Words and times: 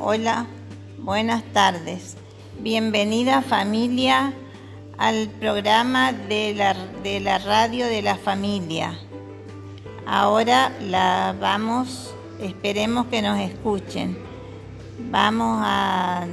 Hola, 0.00 0.46
buenas 0.98 1.42
tardes. 1.52 2.16
Bienvenida 2.60 3.42
familia 3.42 4.32
al 4.96 5.28
programa 5.40 6.12
de 6.12 6.54
la, 6.54 6.74
de 7.02 7.18
la 7.18 7.38
radio 7.38 7.84
de 7.86 8.02
la 8.02 8.14
familia. 8.14 8.96
Ahora 10.06 10.72
la 10.80 11.34
vamos, 11.40 12.14
esperemos 12.38 13.06
que 13.06 13.22
nos 13.22 13.40
escuchen. 13.40 14.16
Vamos 15.10 15.58
a, 15.62 16.26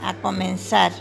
a 0.00 0.14
comenzar. 0.22 0.92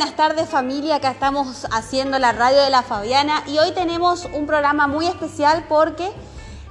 Buenas 0.00 0.16
tardes 0.16 0.48
familia, 0.48 0.94
acá 0.94 1.10
estamos 1.10 1.66
haciendo 1.72 2.18
la 2.18 2.32
radio 2.32 2.62
de 2.62 2.70
la 2.70 2.82
Fabiana 2.82 3.42
y 3.46 3.58
hoy 3.58 3.72
tenemos 3.72 4.26
un 4.32 4.46
programa 4.46 4.86
muy 4.86 5.04
especial 5.04 5.66
porque 5.68 6.10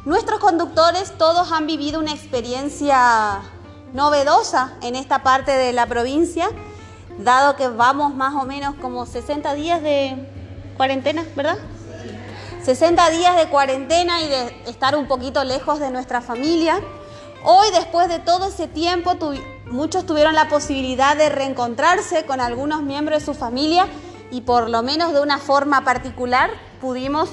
nuestros 0.03 0.39
conductores 0.39 1.15
todos 1.15 1.51
han 1.51 1.67
vivido 1.67 1.99
una 1.99 2.11
experiencia 2.11 3.41
novedosa 3.93 4.73
en 4.81 4.95
esta 4.95 5.21
parte 5.21 5.51
de 5.51 5.73
la 5.73 5.85
provincia, 5.85 6.49
dado 7.19 7.55
que 7.55 7.67
vamos 7.67 8.15
más 8.15 8.33
o 8.33 8.47
menos 8.47 8.73
como 8.81 9.05
60 9.05 9.53
días 9.53 9.83
de 9.83 10.17
cuarentena, 10.75 11.23
¿verdad? 11.35 11.59
60 12.63 13.11
días 13.11 13.35
de 13.37 13.47
cuarentena 13.49 14.23
y 14.23 14.27
de 14.27 14.63
estar 14.65 14.95
un 14.95 15.07
poquito 15.07 15.43
lejos 15.43 15.79
de 15.79 15.91
nuestra 15.91 16.21
familia. 16.21 16.81
Hoy, 17.43 17.69
después 17.73 18.09
de 18.09 18.17
todo 18.17 18.47
ese 18.47 18.67
tiempo, 18.67 19.17
muchos 19.69 20.05
tuvieron 20.05 20.35
la 20.35 20.49
posibilidad 20.49 21.15
de 21.15 21.29
reencontrarse 21.29 22.25
con 22.25 22.41
algunos 22.41 22.81
miembros 22.83 23.19
de 23.19 23.25
su 23.25 23.33
familia 23.33 23.87
y 24.31 24.41
por 24.41 24.69
lo 24.69 24.83
menos 24.83 25.13
de 25.13 25.21
una 25.21 25.37
forma 25.37 25.83
particular 25.83 26.51
pudimos 26.81 27.29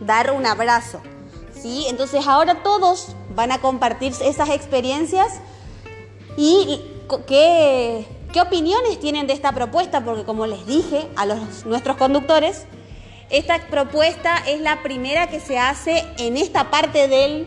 dar 0.00 0.32
un 0.32 0.46
abrazo. 0.46 1.00
¿sí? 1.60 1.86
Entonces 1.88 2.26
ahora 2.26 2.62
todos 2.62 3.14
van 3.34 3.52
a 3.52 3.58
compartir 3.58 4.12
esas 4.22 4.50
experiencias 4.50 5.40
y 6.36 6.80
qué, 7.26 8.06
qué 8.32 8.40
opiniones 8.40 9.00
tienen 9.00 9.26
de 9.26 9.32
esta 9.32 9.52
propuesta, 9.52 10.04
porque 10.04 10.24
como 10.24 10.46
les 10.46 10.66
dije 10.66 11.08
a 11.16 11.26
los, 11.26 11.66
nuestros 11.66 11.96
conductores, 11.96 12.66
esta 13.30 13.66
propuesta 13.68 14.36
es 14.46 14.60
la 14.60 14.82
primera 14.82 15.28
que 15.28 15.40
se 15.40 15.58
hace 15.58 16.04
en 16.18 16.36
esta 16.36 16.70
parte 16.70 17.08
del, 17.08 17.46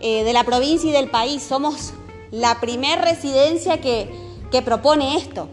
eh, 0.00 0.24
de 0.24 0.32
la 0.32 0.44
provincia 0.44 0.90
y 0.90 0.92
del 0.92 1.08
país. 1.08 1.42
Somos 1.42 1.94
la 2.32 2.60
primer 2.60 2.98
residencia 3.00 3.80
que, 3.80 4.10
que 4.50 4.62
propone 4.62 5.16
esto. 5.16 5.48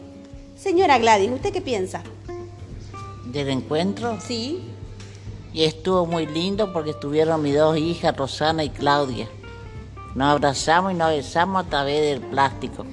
Señora 0.58 0.98
Gladys, 0.98 1.30
¿usted 1.30 1.52
qué 1.52 1.62
piensa? 1.62 2.02
¿Del 3.26 3.50
encuentro? 3.50 4.18
Sí. 4.20 4.64
Y 5.54 5.66
estuvo 5.66 6.06
muy 6.06 6.26
lindo 6.26 6.72
porque 6.72 6.92
estuvieron 6.92 7.42
mis 7.42 7.56
dos 7.56 7.78
hijas, 7.78 8.16
Rosana 8.16 8.64
y 8.64 8.70
Claudia. 8.70 9.28
Nos 10.16 10.30
abrazamos 10.30 10.94
y 10.94 10.96
nos 10.96 11.10
besamos 11.12 11.66
a 11.66 11.70
través 11.70 12.02
del 12.02 12.22
plástico. 12.22 12.86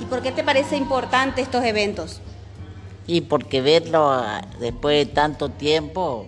¿Y 0.00 0.04
por 0.04 0.22
qué 0.22 0.32
te 0.32 0.44
parece 0.44 0.76
importante 0.76 1.42
estos 1.42 1.64
eventos? 1.64 2.20
Y 3.06 3.22
porque 3.22 3.60
verlo 3.60 4.10
ah, 4.10 4.42
después 4.60 5.06
de 5.06 5.12
tanto 5.12 5.48
tiempo 5.48 6.26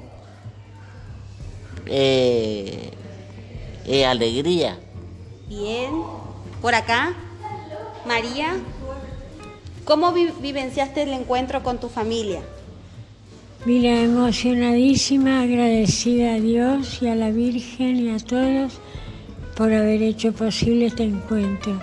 eh, 1.86 2.90
es 3.86 4.06
alegría. 4.06 4.78
Bien. 5.48 5.92
Por 6.60 6.74
acá, 6.74 7.14
María, 8.06 8.54
¿cómo 9.84 10.12
vi 10.12 10.32
vivenciaste 10.40 11.02
el 11.02 11.12
encuentro 11.12 11.62
con 11.62 11.78
tu 11.78 11.88
familia? 11.88 12.40
Mira, 13.64 14.00
emocionadísima, 14.00 15.42
agradecida 15.42 16.34
a 16.34 16.40
Dios 16.40 16.98
y 17.02 17.08
a 17.08 17.14
la 17.14 17.30
Virgen 17.30 17.96
y 17.96 18.10
a 18.10 18.18
todos 18.18 18.80
por 19.56 19.72
haber 19.72 20.02
hecho 20.02 20.32
posible 20.32 20.86
este 20.86 21.04
encuentro. 21.04 21.80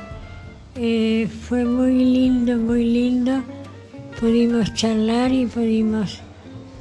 Eh, 0.75 1.29
fue 1.47 1.65
muy 1.65 1.93
lindo, 1.93 2.57
muy 2.57 2.85
lindo. 2.85 3.43
Pudimos 4.19 4.73
charlar 4.73 5.31
y 5.31 5.45
pudimos 5.45 6.19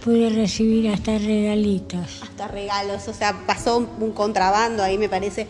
pude 0.05 0.31
recibir 0.31 0.91
hasta 0.91 1.17
regalitos. 1.19 2.23
Hasta 2.23 2.49
regalos, 2.49 3.07
o 3.07 3.15
sea, 3.15 3.47
pasó 3.47 3.79
un 3.79 4.13
contrabando 4.13 4.83
ahí, 4.83 4.99
me 4.99 5.09
parece. 5.09 5.47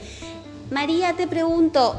María, 0.73 1.13
te 1.13 1.27
pregunto, 1.27 1.95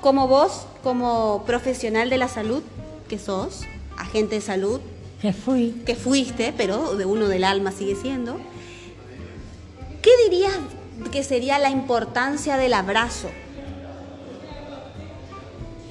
como 0.00 0.26
vos, 0.26 0.66
como 0.82 1.44
profesional 1.46 2.10
de 2.10 2.18
la 2.18 2.26
salud, 2.26 2.64
que 3.08 3.16
sos, 3.16 3.60
agente 3.96 4.34
de 4.34 4.40
salud, 4.40 4.80
que 5.22 5.32
fui, 5.32 5.80
que 5.86 5.94
fuiste, 5.94 6.52
pero 6.56 6.96
de 6.96 7.04
uno 7.04 7.28
del 7.28 7.44
alma 7.44 7.70
sigue 7.70 7.94
siendo, 7.94 8.38
¿qué 10.02 10.10
dirías 10.24 10.52
que 11.12 11.22
sería 11.22 11.60
la 11.60 11.70
importancia 11.70 12.56
del 12.56 12.74
abrazo? 12.74 13.28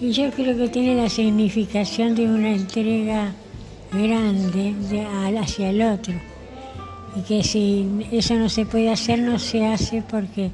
Y 0.01 0.11
yo 0.11 0.31
creo 0.31 0.57
que 0.57 0.67
tiene 0.67 1.01
la 1.01 1.09
significación 1.09 2.13
de 2.13 2.25
una 2.25 2.51
entrega 2.51 3.33
grande 3.93 4.75
hacia 5.39 5.69
el 5.69 5.81
otro. 5.81 6.13
Y 7.15 7.21
que 7.21 7.41
si 7.41 7.87
eso 8.11 8.33
no 8.35 8.49
se 8.49 8.65
puede 8.65 8.89
hacer, 8.89 9.19
no 9.19 9.39
se 9.39 9.65
hace 9.65 10.01
porque 10.01 10.51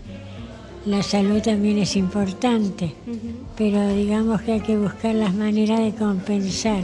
la 0.85 1.01
salud 1.01 1.41
también 1.41 1.79
es 1.79 1.95
importante, 1.95 2.93
pero 3.57 3.87
digamos 3.89 4.41
que 4.41 4.53
hay 4.53 4.61
que 4.61 4.77
buscar 4.77 5.15
las 5.15 5.33
maneras 5.33 5.79
de 5.79 5.95
compensar, 5.95 6.83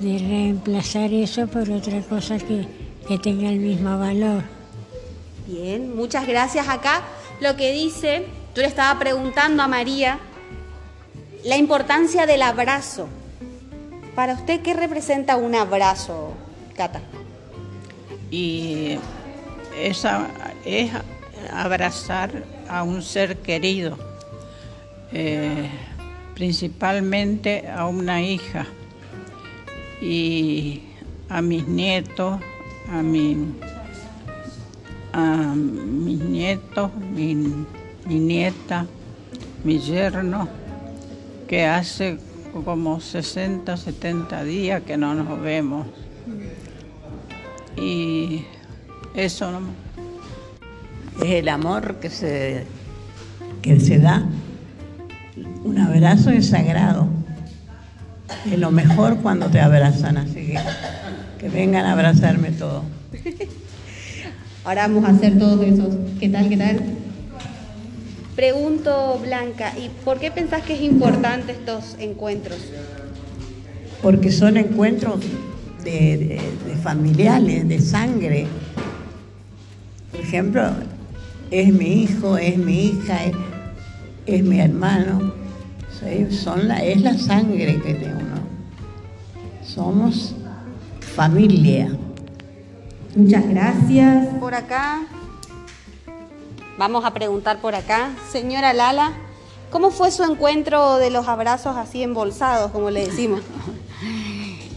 de 0.00 0.18
reemplazar 0.18 1.12
eso 1.12 1.48
por 1.48 1.68
otra 1.70 2.00
cosa 2.02 2.38
que, 2.38 2.66
que 3.08 3.18
tenga 3.18 3.48
el 3.48 3.58
mismo 3.58 3.98
valor. 3.98 4.44
Bien, 5.46 5.96
muchas 5.96 6.26
gracias. 6.28 6.68
Acá 6.68 7.02
lo 7.40 7.56
que 7.56 7.72
dice, 7.72 8.26
tú 8.54 8.60
le 8.60 8.68
estaba 8.68 8.96
preguntando 9.00 9.64
a 9.64 9.68
María 9.68 10.20
la 11.44 11.56
importancia 11.56 12.24
del 12.26 12.42
abrazo. 12.42 13.08
Para 14.14 14.34
usted, 14.34 14.60
¿qué 14.60 14.74
representa 14.74 15.36
un 15.36 15.56
abrazo, 15.56 16.34
Cata? 16.76 17.00
Y 18.30 18.96
esa 19.76 20.28
es 20.64 20.92
abrazar 21.52 22.44
a 22.68 22.82
un 22.82 23.02
ser 23.02 23.38
querido, 23.38 23.96
eh, 25.12 25.68
principalmente 26.34 27.68
a 27.68 27.86
una 27.86 28.22
hija 28.22 28.66
y 30.00 30.82
a 31.28 31.42
mis 31.42 31.66
nietos, 31.66 32.40
a, 32.90 33.02
mi, 33.02 33.36
a 35.12 35.54
mis 35.54 36.20
nietos, 36.20 36.90
mi, 36.94 37.34
mi 38.06 38.18
nieta, 38.18 38.86
mi 39.64 39.78
yerno, 39.78 40.48
que 41.46 41.66
hace 41.66 42.18
como 42.64 43.00
60, 43.00 43.76
70 43.76 44.44
días 44.44 44.82
que 44.82 44.96
no 44.96 45.14
nos 45.14 45.40
vemos. 45.40 45.86
Y 47.76 48.44
eso 49.14 49.50
no 49.50 49.89
es 51.22 51.30
el 51.30 51.48
amor 51.48 51.96
que 51.96 52.10
se, 52.10 52.64
que 53.62 53.80
se 53.80 53.98
da. 53.98 54.24
Un 55.64 55.78
abrazo 55.78 56.30
es 56.30 56.48
sagrado. 56.48 57.08
Es 58.50 58.58
lo 58.58 58.70
mejor 58.70 59.16
cuando 59.18 59.48
te 59.48 59.60
abrazan, 59.60 60.16
así 60.16 60.46
que 60.46 60.58
que 61.40 61.48
vengan 61.48 61.86
a 61.86 61.92
abrazarme 61.92 62.50
todos. 62.50 62.84
Ahora 64.64 64.86
vamos 64.86 65.04
a 65.04 65.08
hacer 65.08 65.38
todos 65.38 65.64
esos. 65.64 65.94
¿Qué 66.20 66.28
tal? 66.28 66.50
¿Qué 66.50 66.56
tal? 66.58 66.80
Pregunto, 68.36 69.18
Blanca, 69.22 69.72
¿y 69.78 69.88
por 70.04 70.20
qué 70.20 70.30
pensás 70.30 70.62
que 70.62 70.74
es 70.74 70.82
importante 70.82 71.52
estos 71.52 71.96
encuentros? 71.98 72.58
Porque 74.02 74.30
son 74.30 74.58
encuentros 74.58 75.20
de, 75.82 76.40
de 76.66 76.74
familiares, 76.82 77.66
de 77.66 77.80
sangre. 77.80 78.46
Por 80.10 80.20
ejemplo, 80.20 80.62
es 81.50 81.72
mi 81.72 82.02
hijo, 82.02 82.36
es 82.36 82.56
mi 82.56 82.86
hija, 82.86 83.18
es, 84.26 84.42
mi 84.44 84.60
hermano. 84.60 85.32
Son 86.30 86.66
la, 86.66 86.82
es 86.82 87.02
la 87.02 87.18
sangre 87.18 87.80
que 87.80 87.94
de 87.94 88.06
uno. 88.06 88.40
Somos 89.62 90.34
familia. 91.14 91.90
Muchas 93.14 93.46
gracias. 93.48 94.28
Por 94.38 94.54
acá. 94.54 95.02
Vamos 96.78 97.04
a 97.04 97.12
preguntar 97.12 97.60
por 97.60 97.74
acá. 97.74 98.10
Señora 98.30 98.72
Lala, 98.72 99.12
¿cómo 99.70 99.90
fue 99.90 100.10
su 100.10 100.22
encuentro 100.24 100.96
de 100.96 101.10
los 101.10 101.28
abrazos 101.28 101.76
así 101.76 102.02
embolsados, 102.02 102.70
como 102.70 102.90
le 102.90 103.06
decimos? 103.06 103.40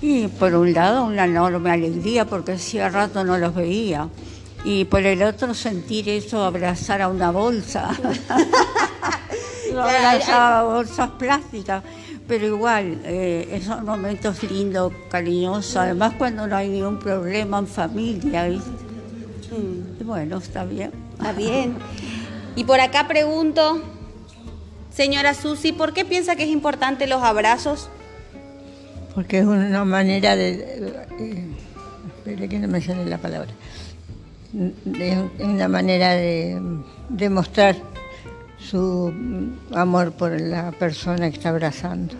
Y 0.06 0.28
por 0.28 0.54
un 0.54 0.74
lado 0.74 1.06
una 1.06 1.24
enorme 1.24 1.72
alegría 1.72 2.25
porque 2.25 2.52
hacía 2.52 2.90
rato 2.90 3.24
no 3.24 3.38
los 3.38 3.56
veía 3.56 4.10
y 4.63 4.86
por 4.86 5.06
el 5.06 5.24
otro 5.24 5.54
sentir 5.54 6.10
eso, 6.10 6.44
abrazar 6.44 7.01
a 7.01 7.07
una 7.07 7.31
bolsa. 7.31 7.89
abrazaba 9.81 10.63
bolsas 10.63 11.10
plásticas, 11.12 11.83
pero 12.27 12.45
igual, 12.45 13.01
eh, 13.04 13.50
esos 13.51 13.83
momentos 13.83 14.42
lindos, 14.44 14.94
cariñosos, 15.10 15.75
además 15.77 16.13
cuando 16.18 16.48
no 16.48 16.56
hay 16.56 16.69
ningún 16.69 17.00
problema 17.00 17.60
en 17.60 17.68
familia, 17.68 18.48
¿viste? 18.48 18.69
Mm. 18.69 20.01
Y 20.01 20.04
bueno, 20.04 20.38
está 20.38 20.65
bien. 20.65 20.92
Está 21.13 21.31
bien. 21.33 21.75
Y 22.56 22.63
por 22.63 22.80
acá 22.80 23.07
pregunto, 23.07 23.81
señora 24.92 25.33
Susi, 25.33 25.71
¿por 25.71 25.94
qué 25.94 26.06
piensa 26.06 26.36
que 26.36 26.44
es 26.44 26.50
importante 26.50 27.07
los 27.07 27.21
abrazos? 27.21 27.89
Porque 29.13 29.39
es 29.39 29.45
una 29.45 29.86
manera 29.86 30.36
de... 30.36 31.06
eh, 31.19 31.48
espere 32.18 32.50
que 32.50 32.60
no 32.60 32.68
me 32.68 32.81
sale 32.81 33.06
la 33.06 33.18
palabra. 33.18 33.51
Es 35.00 35.17
una 35.39 35.67
manera 35.67 36.11
de 36.13 36.61
demostrar 37.09 37.75
su 38.59 39.11
amor 39.73 40.11
por 40.13 40.39
la 40.39 40.71
persona 40.71 41.29
que 41.29 41.38
está 41.38 41.50
abrazando. 41.50 42.13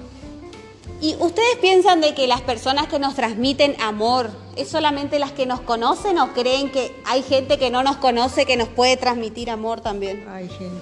¿Y 1.00 1.16
ustedes 1.20 1.58
piensan 1.62 2.00
de 2.02 2.14
que 2.14 2.28
las 2.28 2.42
personas 2.42 2.88
que 2.88 2.98
nos 2.98 3.16
transmiten 3.16 3.76
amor 3.82 4.30
es 4.56 4.70
solamente 4.70 5.20
las 5.20 5.32
que 5.34 5.46
nos 5.46 5.60
conocen 5.62 6.18
o 6.18 6.34
creen 6.34 6.70
que 6.72 6.92
hay 7.06 7.22
gente 7.24 7.58
que 7.60 7.70
no 7.70 7.84
nos 7.84 7.98
conoce 7.98 8.46
que 8.46 8.56
nos 8.58 8.70
puede 8.70 8.96
transmitir 8.98 9.50
amor 9.50 9.82
también? 9.82 10.24
Hay 10.30 10.48
gente, 10.48 10.82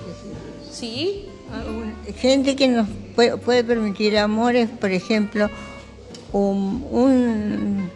sí. 0.71 0.71
¿Sí? 0.71 1.25
Gente 2.17 2.55
que 2.55 2.67
nos 2.67 2.87
puede, 3.15 3.63
permitir 3.63 4.17
amores, 4.17 4.69
por 4.69 4.91
ejemplo, 4.91 5.49
un, 6.31 6.85
un- 6.91 7.89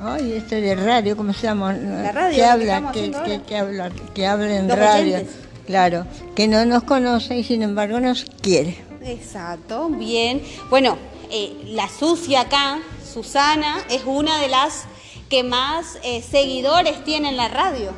ay, 0.00 0.32
este 0.36 0.60
de 0.60 0.74
radio, 0.74 1.16
¿cómo 1.16 1.32
se 1.32 1.42
llama? 1.46 1.72
La 1.72 2.12
radio, 2.12 2.36
que 2.36 2.44
habla, 2.44 2.92
que, 2.92 3.10
que, 3.46 3.56
habla, 3.56 3.90
que 4.14 4.26
habla 4.26 4.56
en 4.56 4.68
Los 4.68 4.78
radio, 4.78 5.14
oyentes. 5.16 5.36
claro, 5.66 6.06
que 6.34 6.48
no 6.48 6.64
nos 6.66 6.82
conoce 6.84 7.36
y 7.36 7.44
sin 7.44 7.62
embargo 7.62 8.00
nos 8.00 8.24
quiere. 8.40 8.76
Exacto, 9.04 9.88
bien. 9.88 10.42
Bueno, 10.70 10.98
eh, 11.30 11.52
la 11.66 11.88
sucia 11.88 12.42
acá, 12.42 12.78
Susana, 13.12 13.78
es 13.90 14.02
una 14.04 14.38
de 14.40 14.48
las 14.48 14.84
que 15.28 15.42
más 15.42 15.98
eh, 16.02 16.22
seguidores 16.22 17.04
tiene 17.04 17.28
en 17.30 17.36
la 17.36 17.48
radio. 17.48 17.90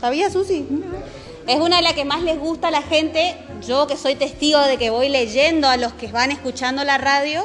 ¿Sabía, 0.00 0.30
Susi? 0.30 0.66
Es 1.46 1.58
una 1.60 1.76
de 1.76 1.82
las 1.82 1.94
que 1.94 2.04
más 2.04 2.22
les 2.22 2.38
gusta 2.38 2.68
a 2.68 2.70
la 2.70 2.82
gente. 2.82 3.36
Yo 3.66 3.86
que 3.86 3.96
soy 3.96 4.14
testigo 4.14 4.60
de 4.60 4.76
que 4.78 4.90
voy 4.90 5.08
leyendo 5.08 5.68
a 5.68 5.76
los 5.76 5.92
que 5.94 6.06
van 6.12 6.30
escuchando 6.30 6.84
la 6.84 6.98
radio, 6.98 7.44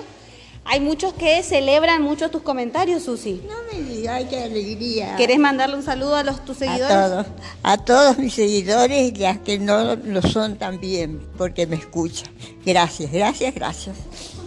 hay 0.65 0.79
muchos 0.79 1.13
que 1.13 1.43
celebran 1.43 2.01
mucho 2.01 2.31
tus 2.31 2.41
comentarios, 2.41 3.03
Susi. 3.03 3.43
No 3.47 3.55
me 3.71 3.83
digas, 3.83 4.15
ay, 4.15 4.27
qué 4.29 4.43
alegría. 4.43 5.15
¿Querés 5.17 5.37
mandarle 5.37 5.75
un 5.75 5.83
saludo 5.83 6.15
a 6.15 6.23
los 6.23 6.43
tus 6.45 6.55
A 6.57 6.59
seguidores? 6.59 6.95
todos, 6.95 7.25
a 7.63 7.77
todos 7.77 8.17
mis 8.17 8.33
seguidores 8.33 9.11
y 9.11 9.15
las 9.15 9.39
que 9.39 9.59
no 9.59 9.95
lo 9.95 10.21
son 10.21 10.57
también, 10.57 11.19
porque 11.37 11.67
me 11.67 11.75
escuchan. 11.75 12.29
Gracias, 12.65 13.11
gracias, 13.11 13.53
gracias. 13.53 13.97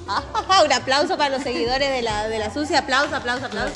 Ah, 0.08 0.22
un 0.64 0.72
aplauso 0.72 1.18
para 1.18 1.36
los 1.36 1.42
seguidores 1.42 1.90
de 1.90 2.02
la, 2.02 2.28
de 2.28 2.38
la 2.38 2.52
Susi. 2.52 2.74
Aplauso, 2.74 3.14
aplauso, 3.14 3.46
aplauso. 3.46 3.74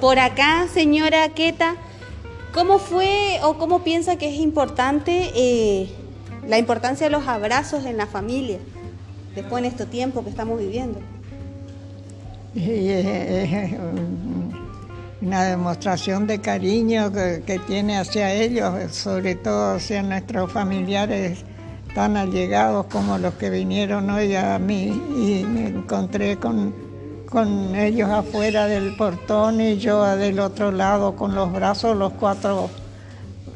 Por 0.00 0.18
acá, 0.18 0.68
señora 0.72 1.28
Queta, 1.30 1.76
¿cómo 2.54 2.78
fue 2.78 3.40
o 3.42 3.58
cómo 3.58 3.82
piensa 3.82 4.16
que 4.16 4.28
es 4.28 4.36
importante 4.36 5.32
eh, 5.34 5.90
la 6.46 6.58
importancia 6.58 7.06
de 7.06 7.10
los 7.10 7.26
abrazos 7.26 7.84
en 7.84 7.96
la 7.96 8.06
familia 8.06 8.58
después 9.34 9.64
en 9.64 9.70
este 9.70 9.86
tiempo 9.86 10.22
que 10.22 10.30
estamos 10.30 10.58
viviendo? 10.58 11.00
Y 12.54 12.88
es, 12.88 13.72
una 15.20 15.44
demostración 15.44 16.26
de 16.26 16.40
cariño 16.40 17.12
que, 17.12 17.42
que 17.46 17.58
tiene 17.60 17.96
hacia 17.96 18.32
ellos, 18.32 18.92
sobre 18.94 19.36
todo 19.36 19.76
hacia 19.76 20.02
nuestros 20.02 20.50
familiares 20.52 21.44
tan 21.94 22.16
allegados 22.16 22.86
como 22.86 23.18
los 23.18 23.34
que 23.34 23.50
vinieron 23.50 24.08
hoy 24.10 24.34
a 24.34 24.58
mí 24.58 24.86
y 24.86 25.44
me 25.44 25.68
encontré 25.68 26.36
con, 26.38 26.74
con 27.28 27.74
ellos 27.76 28.08
afuera 28.10 28.66
del 28.66 28.96
portón 28.96 29.60
y 29.60 29.76
yo 29.76 30.04
del 30.16 30.40
otro 30.40 30.72
lado 30.72 31.14
con 31.14 31.34
los 31.34 31.52
brazos, 31.52 31.96
los 31.96 32.12
cuatro, 32.14 32.70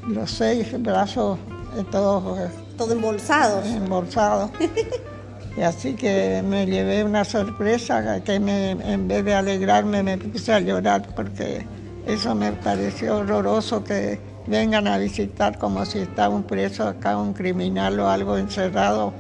los 0.06 0.31
seis 0.31 0.81
brazos 0.82 1.38
eh, 1.76 1.84
todos 1.90 2.38
eh, 2.38 2.50
Todo 2.76 2.93
embolsados. 2.93 3.67
embolsados. 3.67 4.50
Y 5.56 5.62
así 5.62 5.94
que 5.94 6.43
me 6.47 6.67
llevé 6.67 7.03
una 7.03 7.25
sorpresa 7.25 8.23
que 8.23 8.38
me, 8.38 8.73
en 8.73 9.08
vez 9.08 9.25
de 9.25 9.35
alegrarme 9.35 10.03
me 10.03 10.19
puse 10.19 10.53
a 10.53 10.61
llorar 10.61 11.08
porque 11.14 11.67
eso 12.06 12.35
me 12.35 12.53
pareció 12.53 13.19
horroroso 13.19 13.82
que 13.82 14.20
vengan 14.47 14.87
a 14.87 14.99
visitar 14.99 15.58
como 15.58 15.85
si 15.87 16.00
estaba 16.00 16.35
un 16.35 16.43
preso 16.43 16.87
acá, 16.87 17.17
un 17.17 17.32
criminal 17.32 17.99
o 18.00 18.08
algo 18.08 18.37
encerrado 18.37 19.14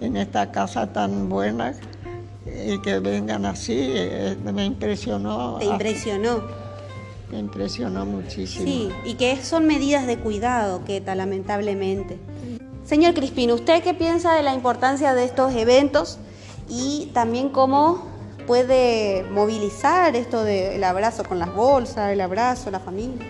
en 0.00 0.16
esta 0.16 0.52
casa 0.52 0.92
tan 0.92 1.28
buena 1.28 1.74
y 2.46 2.80
que 2.80 3.00
vengan 3.00 3.44
así, 3.44 3.76
eh, 3.76 4.36
me 4.44 4.64
impresionó, 4.64 5.56
Te 5.58 5.66
impresionó. 5.66 6.42
me 7.30 7.38
impresionó 7.38 8.06
muchísimo. 8.06 8.64
Sí, 8.64 8.90
y 9.04 9.14
que 9.14 9.42
son 9.42 9.66
medidas 9.66 10.06
de 10.06 10.18
cuidado, 10.18 10.84
Queta, 10.84 11.14
lamentablemente. 11.14 12.18
Señor 12.90 13.14
Crispín, 13.14 13.52
¿usted 13.52 13.84
qué 13.84 13.94
piensa 13.94 14.34
de 14.34 14.42
la 14.42 14.52
importancia 14.52 15.14
de 15.14 15.24
estos 15.24 15.54
eventos 15.54 16.18
y 16.68 17.08
también 17.14 17.50
cómo 17.50 18.10
puede 18.48 19.22
movilizar 19.30 20.16
esto 20.16 20.42
del 20.42 20.82
abrazo 20.82 21.22
con 21.22 21.38
las 21.38 21.54
bolsas, 21.54 22.10
el 22.12 22.20
abrazo, 22.20 22.68
la 22.68 22.80
familia? 22.80 23.24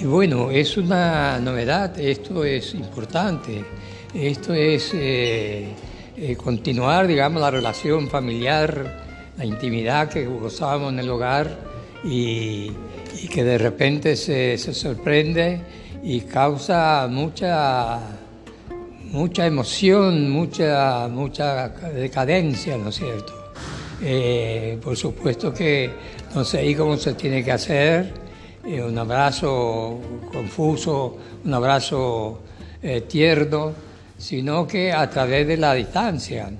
Y 0.00 0.06
bueno, 0.06 0.50
es 0.50 0.78
una 0.78 1.38
novedad, 1.40 2.00
esto 2.00 2.42
es 2.42 2.72
importante, 2.72 3.66
esto 4.14 4.54
es 4.54 4.92
eh, 4.94 5.74
eh, 6.16 6.36
continuar, 6.36 7.06
digamos, 7.06 7.42
la 7.42 7.50
relación 7.50 8.08
familiar, 8.08 9.04
la 9.36 9.44
intimidad 9.44 10.08
que 10.08 10.24
gozábamos 10.24 10.94
en 10.94 11.00
el 11.00 11.10
hogar 11.10 11.54
y, 12.02 12.72
y 13.22 13.28
que 13.28 13.44
de 13.44 13.58
repente 13.58 14.16
se, 14.16 14.56
se 14.56 14.72
sorprende 14.72 15.60
y 16.02 16.22
causa 16.22 17.06
mucha, 17.10 17.98
mucha 19.10 19.46
emoción, 19.46 20.30
mucha, 20.30 21.08
mucha 21.08 21.68
decadencia, 21.68 22.76
¿no 22.76 22.90
es 22.90 22.96
cierto? 22.96 23.32
Eh, 24.02 24.78
por 24.82 24.96
supuesto 24.96 25.52
que 25.52 25.90
no 26.34 26.44
sé 26.44 26.58
ahí 26.58 26.74
cómo 26.74 26.96
se 26.96 27.14
tiene 27.14 27.42
que 27.44 27.52
hacer, 27.52 28.12
eh, 28.66 28.82
un 28.82 28.96
abrazo 28.98 29.98
confuso, 30.32 31.16
un 31.44 31.54
abrazo 31.54 32.40
eh, 32.82 33.00
tierno, 33.02 33.72
sino 34.16 34.66
que 34.66 34.92
a 34.92 35.08
través 35.10 35.46
de 35.46 35.56
la 35.56 35.74
distancia. 35.74 36.50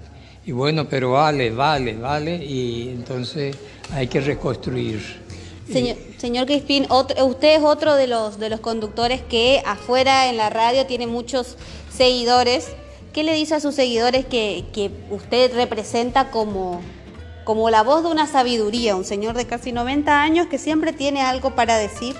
Y 0.47 0.52
bueno, 0.52 0.88
pero 0.88 1.12
vale, 1.12 1.50
vale, 1.50 1.95
vale, 1.97 2.37
y 2.37 2.88
entonces 2.88 3.55
hay 3.93 4.07
que 4.07 4.21
reconstruir. 4.21 5.28
Señor, 5.71 5.97
señor 6.17 6.47
Crispín, 6.47 6.87
otro- 6.88 7.26
usted 7.26 7.57
es 7.59 7.62
otro 7.62 7.95
de 7.95 8.07
los, 8.07 8.38
de 8.38 8.49
los 8.49 8.61
conductores 8.61 9.21
que 9.21 9.61
afuera 9.67 10.31
en 10.31 10.38
la 10.38 10.49
radio 10.49 10.87
tiene 10.87 11.07
muchos 11.07 11.57
seguidores. 11.99 12.69
¿Qué 13.12 13.25
le 13.25 13.35
dice 13.35 13.57
a 13.57 13.61
sus 13.61 13.75
seguidores 13.75 14.25
que, 14.25 14.64
usted 15.11 15.52
representa 15.55 16.31
como, 16.31 16.81
como 17.45 17.69
la 17.69 17.83
voz 17.83 18.05
de 18.05 18.11
una 18.11 18.26
sabiduría? 18.26 18.95
Un 18.95 19.05
señor 19.05 19.37
de 19.37 19.47
casi 19.47 19.73
90 19.73 20.23
años 20.23 20.47
que 20.47 20.59
siempre 20.59 20.93
tiene 20.93 21.21
algo 21.21 21.55
para 21.55 21.76
decir 21.76 22.14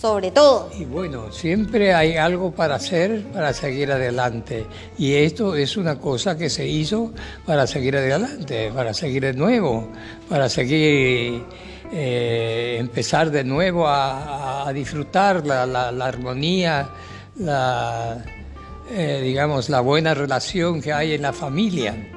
sobre 0.00 0.32
todo. 0.32 0.68
Y 0.76 0.84
bueno, 0.84 1.30
siempre 1.30 1.94
hay 1.94 2.16
algo 2.16 2.50
para 2.50 2.76
hacer 2.76 3.22
para 3.32 3.52
seguir 3.52 3.92
adelante. 3.92 4.66
Y 4.98 5.14
esto 5.14 5.54
es 5.54 5.76
una 5.76 6.00
cosa 6.00 6.36
que 6.36 6.50
se 6.50 6.66
hizo 6.66 7.12
para 7.46 7.68
seguir 7.68 7.96
adelante, 7.96 8.72
para 8.74 8.94
seguir 8.94 9.22
de 9.22 9.34
nuevo, 9.34 9.90
para 10.28 10.48
seguir, 10.48 11.44
eh, 11.92 12.78
empezar 12.80 13.30
de 13.30 13.44
nuevo 13.44 13.86
a, 13.86 14.72
disfrutar 14.74 15.46
la 15.46 15.88
armonía, 16.04 16.88
la, 17.36 18.24
eh, 18.90 19.20
digamos, 19.22 19.68
la 19.68 19.80
buena 19.80 20.14
relación 20.14 20.80
que 20.80 20.92
hay 20.92 21.12
en 21.12 21.22
la 21.22 21.32
familia. 21.32 22.10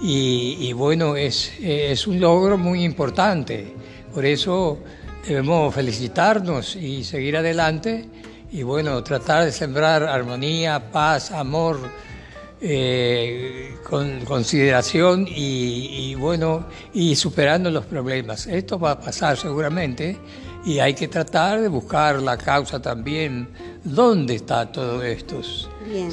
Y, 0.00 0.72
bueno, 0.74 1.16
es, 1.16 1.52
es 1.60 2.06
un 2.06 2.20
logro 2.20 2.56
muy 2.56 2.84
importante. 2.84 3.74
Por 4.14 4.24
eso 4.24 4.78
debemos 5.26 5.74
felicitarnos 5.74 6.76
y 6.76 7.02
seguir 7.02 7.36
adelante 7.36 8.04
y 8.50 8.62
bueno, 8.62 9.02
tratar 9.02 9.44
de 9.44 9.52
sembrar 9.52 10.04
armonía, 10.04 10.90
paz, 10.90 11.32
amor, 11.32 11.78
eh, 12.60 13.76
con 13.88 14.24
consideración 14.24 15.26
y, 15.28 16.14
bueno, 16.16 16.66
y 16.92 17.14
superando 17.14 17.70
los 17.70 17.86
problemas. 17.86 18.46
Esto 18.46 18.78
va 18.78 18.92
a 18.92 19.00
pasar 19.00 19.36
seguramente 19.36 20.16
y 20.68 20.80
hay 20.80 20.92
que 20.92 21.08
tratar 21.08 21.62
de 21.62 21.68
buscar 21.68 22.20
la 22.20 22.36
causa 22.36 22.78
también, 22.82 23.48
dónde 23.82 24.34
está 24.34 24.70
todo 24.70 25.02
esto. 25.02 25.40
Bien. 25.90 26.10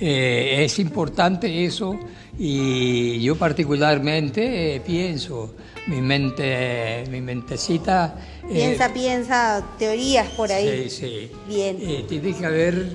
Eh, 0.00 0.64
es 0.64 0.78
importante 0.78 1.66
eso 1.66 1.94
y 2.38 3.20
yo 3.20 3.36
particularmente 3.36 4.76
eh, 4.76 4.80
pienso, 4.80 5.56
mi 5.88 6.00
mente, 6.00 7.04
mi 7.10 7.20
mentecita... 7.20 8.14
eh, 8.48 8.54
Piensa, 8.54 8.94
piensa, 8.94 9.62
teorías 9.78 10.28
por 10.30 10.50
ahí. 10.50 10.88
Sí, 10.88 10.96
sí. 10.96 11.30
Bien. 11.46 12.06
Tiene 12.08 12.34
que 12.34 12.46
haber 12.46 12.86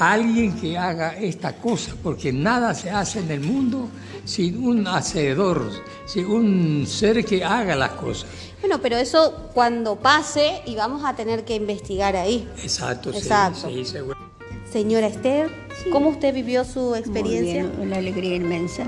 alguien 0.00 0.58
que 0.58 0.78
haga 0.78 1.16
esta 1.16 1.56
cosa, 1.56 1.94
porque 2.02 2.32
nada 2.32 2.74
se 2.74 2.90
hace 2.90 3.20
en 3.20 3.30
el 3.30 3.40
mundo 3.40 3.88
sin 4.24 4.64
un 4.64 4.86
hacedor, 4.86 5.70
sin 6.06 6.26
un 6.26 6.86
ser 6.86 7.24
que 7.24 7.44
haga 7.44 7.76
las 7.76 7.90
cosas. 7.90 8.28
Bueno, 8.60 8.80
pero 8.80 8.96
eso 8.96 9.50
cuando 9.54 9.96
pase 9.96 10.62
y 10.66 10.74
vamos 10.76 11.02
a 11.04 11.14
tener 11.14 11.44
que 11.44 11.54
investigar 11.54 12.16
ahí. 12.16 12.48
Exacto, 12.62 13.12
sí, 13.12 13.18
Exacto. 13.18 13.68
sí, 13.68 13.84
seguro. 13.84 14.18
Señora 14.70 15.08
Esther, 15.08 15.50
¿cómo 15.90 16.10
usted 16.10 16.32
vivió 16.32 16.64
su 16.64 16.94
experiencia? 16.94 17.64
Muy 17.64 17.72
bien, 17.72 17.88
una 17.88 17.96
alegría 17.96 18.36
inmensa 18.36 18.84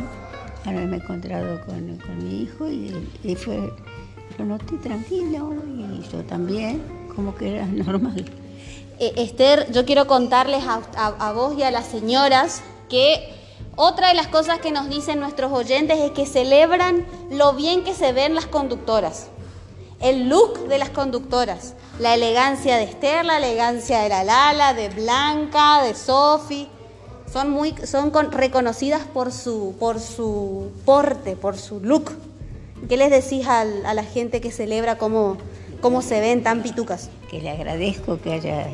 haberme 0.65 0.97
encontrado 0.97 1.61
con, 1.67 1.99
con 1.99 2.25
mi 2.25 2.43
hijo 2.43 2.69
y, 2.69 3.09
y 3.25 3.35
fue, 3.35 3.73
lo 4.39 4.45
noté 4.45 4.77
tranquilo 4.77 5.55
y 5.67 6.03
yo 6.11 6.23
también, 6.25 6.81
como 7.15 7.35
que 7.35 7.57
era 7.57 7.67
normal. 7.67 8.25
Eh, 9.03 9.13
Esther, 9.17 9.67
yo 9.73 9.85
quiero 9.85 10.07
contarles 10.07 10.63
a, 10.65 10.81
a- 10.97 11.29
a 11.29 11.33
vos 11.33 11.59
y 11.59 11.65
a 11.65 11.73
las 11.73 11.87
señoras 11.87 12.63
que 12.89 13.35
otra 13.75 14.07
de 14.09 14.15
las 14.15 14.29
cosas 14.29 14.61
que 14.61 14.71
nos 14.71 14.89
dicen 14.89 15.19
nuestros 15.19 15.51
oyentes 15.51 15.99
es 15.99 16.13
que 16.13 16.25
celebran 16.25 17.05
lo 17.29 17.53
bien 17.55 17.83
que 17.83 17.95
se 17.95 18.13
ven 18.13 18.37
las 18.37 18.47
conductoras. 18.47 19.27
El 19.99 20.29
look 20.29 20.69
de 20.69 20.79
las 20.79 20.91
conductoras, 20.91 21.75
la 21.99 22.15
elegancia 22.15 22.77
de 22.77 22.85
Esther, 22.85 23.25
la 23.25 23.39
elegancia 23.39 24.03
de 24.03 24.09
la 24.09 24.23
Lala, 24.23 24.73
de 24.73 24.89
Blanca, 24.89 25.83
de 25.83 25.97
Sofi, 25.97 26.69
son 27.33 27.51
muy 27.51 27.75
son 27.85 28.13
con- 28.13 28.31
reconocidas 28.31 29.03
por 29.13 29.33
su 29.33 29.75
por 29.81 29.99
su 29.99 30.71
porte, 30.85 31.35
por 31.35 31.57
su 31.59 31.81
look. 31.81 32.13
¿Qué 32.89 32.97
les 32.97 33.11
decís 33.11 33.49
al- 33.49 33.85
a 33.85 33.95
la 33.95 34.05
gente 34.05 34.41
que 34.41 34.53
celebra 34.53 34.97
cómo, 34.97 35.39
cómo 35.83 36.01
se 36.01 36.21
ven 36.21 36.43
tan 36.43 36.63
pitucas? 36.63 37.11
Que 37.31 37.43
le 37.43 37.51
agradezco 37.51 38.19
que 38.21 38.33
haya, 38.33 38.67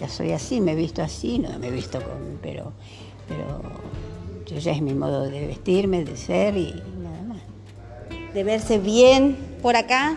ya 0.00 0.08
soy 0.08 0.32
así, 0.32 0.60
me 0.60 0.72
he 0.72 0.74
visto 0.74 1.00
así, 1.02 1.38
no 1.38 1.56
me 1.60 1.68
he 1.68 1.70
visto 1.70 2.00
con, 2.00 2.38
pero, 2.42 2.72
pero 3.28 3.60
yo 4.46 4.58
ya 4.58 4.72
es 4.72 4.82
mi 4.82 4.94
modo 4.94 5.22
de 5.30 5.46
vestirme, 5.46 6.04
de 6.04 6.16
ser 6.16 6.56
y 6.56 6.82
nada 7.00 7.22
más. 7.22 7.38
de 8.34 8.42
verse 8.42 8.78
bien 8.78 9.36
por 9.62 9.76
acá. 9.76 10.16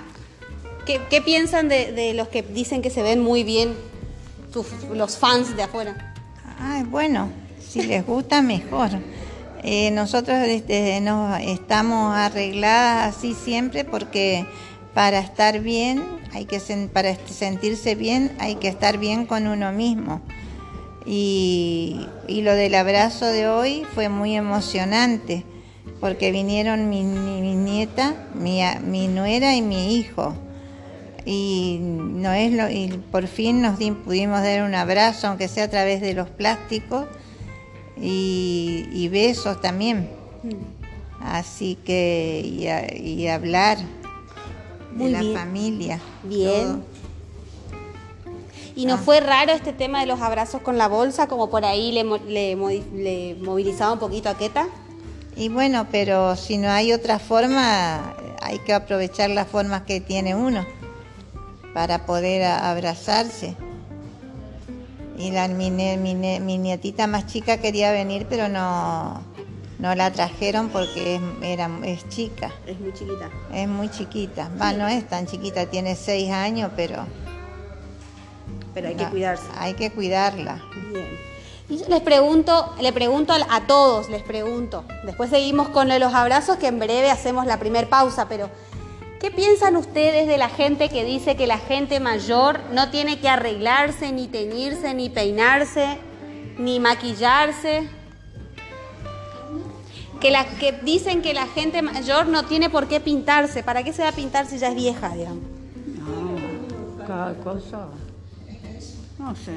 ¿Qué, 0.85 1.01
qué 1.09 1.21
piensan 1.21 1.67
de, 1.69 1.91
de 1.91 2.13
los 2.13 2.29
que 2.29 2.41
dicen 2.41 2.81
que 2.81 2.89
se 2.89 3.03
ven 3.03 3.19
muy 3.21 3.43
bien 3.43 3.73
sus- 4.53 4.65
los 4.93 5.17
fans 5.17 5.55
de 5.57 5.63
afuera? 5.63 6.15
Ay, 6.59 6.83
bueno, 6.83 7.29
si 7.59 7.83
les 7.83 8.05
gusta, 8.05 8.41
mejor. 8.41 8.89
Eh, 9.63 9.91
nosotros 9.91 10.37
este, 10.47 11.01
nos 11.01 11.39
estamos 11.41 12.15
arregladas 12.15 13.17
así 13.17 13.33
siempre 13.33 13.83
porque 13.83 14.45
para 14.97 15.19
estar 15.19 15.59
bien, 15.59 16.03
hay 16.33 16.45
que 16.45 16.59
para 16.91 17.15
sentirse 17.27 17.93
bien, 17.93 18.31
hay 18.39 18.55
que 18.55 18.67
estar 18.67 18.97
bien 18.97 19.27
con 19.27 19.45
uno 19.45 19.71
mismo. 19.71 20.21
Y, 21.05 22.07
y 22.27 22.41
lo 22.41 22.53
del 22.55 22.73
abrazo 22.73 23.27
de 23.27 23.47
hoy 23.47 23.85
fue 23.93 24.09
muy 24.09 24.35
emocionante 24.35 25.43
porque 26.01 26.31
vinieron 26.31 26.89
mi, 26.89 27.03
nieta, 27.03 28.15
mi, 28.33 28.61
mi 28.87 29.07
nuera 29.07 29.55
y 29.55 29.61
mi 29.61 29.93
hijo. 29.97 30.33
Y 31.27 31.77
no 31.79 32.33
es 32.33 32.51
lo 32.51 32.67
y 32.67 32.87
por 33.11 33.27
fin 33.27 33.61
nos 33.61 33.77
di- 33.77 33.91
pudimos 33.91 34.41
dar 34.41 34.63
un 34.63 34.73
abrazo 34.73 35.27
aunque 35.27 35.47
sea 35.47 35.65
a 35.65 35.69
través 35.69 36.01
de 36.01 36.15
los 36.15 36.27
plásticos 36.27 37.05
y, 38.01 38.87
y 38.91 39.09
besos 39.09 39.61
también. 39.61 40.09
Así 41.21 41.77
que 41.85 42.41
y, 42.43 42.65
a- 42.65 42.95
y 42.97 43.27
hablar 43.27 43.77
Muy 44.97 45.05
de 45.05 45.11
la 45.11 45.21
bien. 45.21 45.33
familia 45.33 45.99
Bien. 46.23 46.67
todo. 46.67 46.81
¿Y 48.75 48.85
no 48.85 48.97
fue 48.97 49.19
raro 49.21 49.53
este 49.53 49.73
tema 49.73 50.01
de 50.01 50.05
los 50.05 50.21
abrazos 50.21 50.61
con 50.61 50.77
la 50.77 50.87
bolsa, 50.87 51.27
como 51.27 51.49
por 51.49 51.65
ahí 51.65 51.91
le, 51.91 52.55
movilizaba 53.35 53.93
un 53.93 53.99
poquito 53.99 54.29
a 54.29 54.37
Keta? 54.37 54.67
y 55.37 55.49
bueno 55.49 55.85
pero 55.91 56.35
si 56.35 56.57
no 56.57 56.69
hay 56.69 56.91
otra 56.91 57.19
forma 57.19 58.15
hay 58.41 58.57
que 58.59 58.73
aprovechar 58.73 59.29
las 59.29 59.47
formas 59.47 59.83
que 59.83 60.01
tiene 60.01 60.33
uno 60.33 60.65
para 61.75 62.07
poder 62.07 62.43
abrazarse 62.43 63.55
y 65.19 65.31
la, 65.31 65.47
mi, 65.47 65.69
mi 65.69 66.57
nietita 66.57 67.05
más 67.05 67.27
chica 67.27 67.57
quería 67.59 67.91
venir 67.91 68.25
pero 68.27 68.49
no 68.49 69.21
no 69.79 69.93
la 69.93 70.11
trajeron 70.11 70.69
porque 70.69 71.15
es, 71.15 71.21
era, 71.41 71.69
es 71.83 72.07
chica 72.09 72.51
Es 72.65 72.79
muy 72.79 72.93
chiquita. 72.93 73.29
Es 73.53 73.67
muy 73.67 73.89
chiquita. 73.89 74.49
Va, 74.59 74.73
no 74.73 74.87
es 74.87 75.07
tan 75.07 75.27
chiquita, 75.27 75.67
tiene 75.67 75.95
seis 75.95 76.31
años, 76.31 76.71
pero. 76.75 77.05
Pero 78.73 78.87
hay 78.87 78.95
que 78.95 79.05
cuidarse. 79.05 79.45
Hay 79.57 79.73
que 79.73 79.91
cuidarla. 79.91 80.61
Bien. 80.91 81.27
Y 81.69 81.77
yo 81.77 81.85
les 81.89 82.01
pregunto, 82.01 82.73
le 82.79 82.93
pregunto 82.93 83.33
a, 83.33 83.55
a 83.55 83.67
todos, 83.67 84.09
les 84.09 84.23
pregunto. 84.23 84.85
Después 85.03 85.29
seguimos 85.29 85.69
con 85.69 85.87
lo 85.87 85.93
de 85.93 85.99
los 85.99 86.13
abrazos, 86.13 86.57
que 86.57 86.67
en 86.67 86.79
breve 86.79 87.11
hacemos 87.11 87.45
la 87.45 87.59
primer 87.59 87.89
pausa, 87.89 88.29
pero 88.29 88.49
¿qué 89.19 89.31
piensan 89.31 89.75
ustedes 89.75 90.27
de 90.27 90.37
la 90.37 90.49
gente 90.49 90.89
que 90.89 91.03
dice 91.03 91.35
que 91.35 91.45
la 91.45 91.57
gente 91.57 91.99
mayor 91.99 92.61
no 92.71 92.89
tiene 92.89 93.19
que 93.19 93.27
arreglarse, 93.27 94.11
ni 94.11 94.27
teñirse, 94.27 94.93
ni 94.93 95.09
peinarse, 95.09 95.97
ni 96.57 96.79
maquillarse? 96.79 97.96
Que, 100.19 100.31
la, 100.31 100.45
que 100.45 100.71
dicen 100.71 101.21
que 101.21 101.33
la 101.33 101.47
gente 101.47 101.81
mayor 101.81 102.27
no 102.27 102.43
tiene 102.43 102.69
por 102.69 102.87
qué 102.87 102.99
pintarse. 102.99 103.63
¿Para 103.63 103.83
qué 103.83 103.93
se 103.93 104.01
va 104.01 104.09
a 104.09 104.13
pintar 104.13 104.47
si 104.47 104.57
ya 104.57 104.69
es 104.69 104.75
vieja, 104.75 105.09
digamos? 105.15 105.43
No, 105.99 107.05
cada 107.05 107.33
cosa, 107.35 107.87
no 109.19 109.35
sé. 109.35 109.51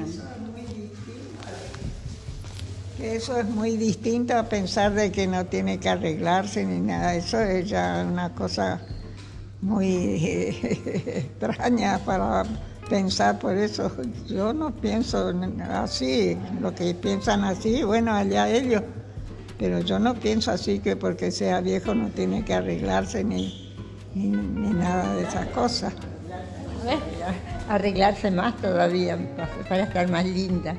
Eso 2.99 3.37
es 3.37 3.45
muy 3.49 3.77
distinto 3.77 4.37
a 4.37 4.43
pensar 4.43 4.93
de 4.93 5.11
que 5.11 5.25
no 5.25 5.45
tiene 5.45 5.79
que 5.79 5.89
arreglarse 5.89 6.63
ni 6.65 6.79
nada. 6.79 7.15
Eso 7.15 7.39
es 7.39 7.67
ya 7.67 8.05
una 8.07 8.33
cosa 8.35 8.79
muy 9.61 9.87
extraña 11.05 11.99
para 12.05 12.43
pensar. 12.89 13.39
Por 13.39 13.57
eso 13.57 13.91
yo 14.27 14.53
no 14.53 14.71
pienso 14.71 15.33
así. 15.69 16.37
Lo 16.59 16.75
que 16.75 16.93
piensan 16.93 17.43
así, 17.43 17.83
bueno, 17.83 18.13
allá 18.13 18.47
ellos. 18.49 18.83
Pero 19.61 19.79
yo 19.79 19.99
no 19.99 20.15
pienso 20.15 20.49
así 20.51 20.79
que 20.79 20.95
porque 20.95 21.29
sea 21.31 21.61
viejo 21.61 21.93
no 21.93 22.09
tiene 22.09 22.43
que 22.43 22.53
arreglarse 22.55 23.23
ni, 23.23 23.71
ni, 24.15 24.27
ni 24.29 24.69
nada 24.73 25.13
de 25.15 25.21
esas 25.23 25.45
cosas. 25.49 25.93
A 26.81 26.85
ver. 26.85 26.97
Arreglarse 27.69 28.31
más 28.31 28.57
todavía 28.57 29.17
para- 29.69 29.83
estar 29.83 30.09
más 30.09 30.25
linda. 30.25 30.75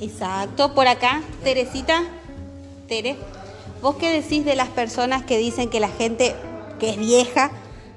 Exacto, 0.00 0.74
por 0.74 0.88
acá, 0.88 1.22
Teresita, 1.44 2.02
Tere, 2.88 3.16
¿vos 3.80 3.94
qué 3.94 4.10
decís 4.20 4.44
de 4.44 4.56
las 4.56 4.68
personas 4.70 5.22
que 5.24 5.38
dicen 5.38 5.70
que 5.70 5.78
la 5.80 5.88
gente 5.88 6.34
que 6.80 6.90
es 6.90 6.98
vieja 6.98 7.50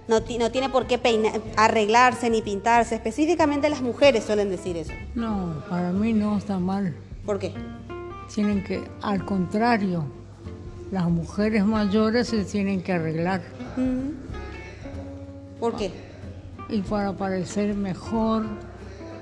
no, 0.07 0.21
ti- 0.21 0.38
no 0.38 0.51
tiene 0.51 0.69
por 0.69 0.86
qué 0.88 1.00
peinar, 1.00 1.41
arreglarse 1.57 2.29
ni 2.29 2.43
pintarse? 2.43 2.93
Específicamente 2.95 3.67
las 3.69 3.81
mujeres 3.81 4.25
suelen 4.25 4.50
decir 4.51 4.77
eso. 4.77 4.93
No, 5.15 5.63
para 5.69 5.91
mí 5.91 6.13
no 6.13 6.38
está 6.38 6.59
mal. 6.59 6.95
¿Por 7.25 7.39
qué? 7.39 7.51
Tienen 8.33 8.63
que, 8.63 8.81
al 9.01 9.25
contrario, 9.25 10.05
las 10.91 11.10
mujeres 11.10 11.65
mayores 11.65 12.27
se 12.27 12.43
tienen 12.46 12.81
que 12.81 12.93
arreglar. 12.93 13.41
¿Por 15.60 15.75
qué? 15.75 15.91
Y 16.69 16.81
para 16.81 17.13
parecer 17.13 17.75
mejor, 17.75 18.46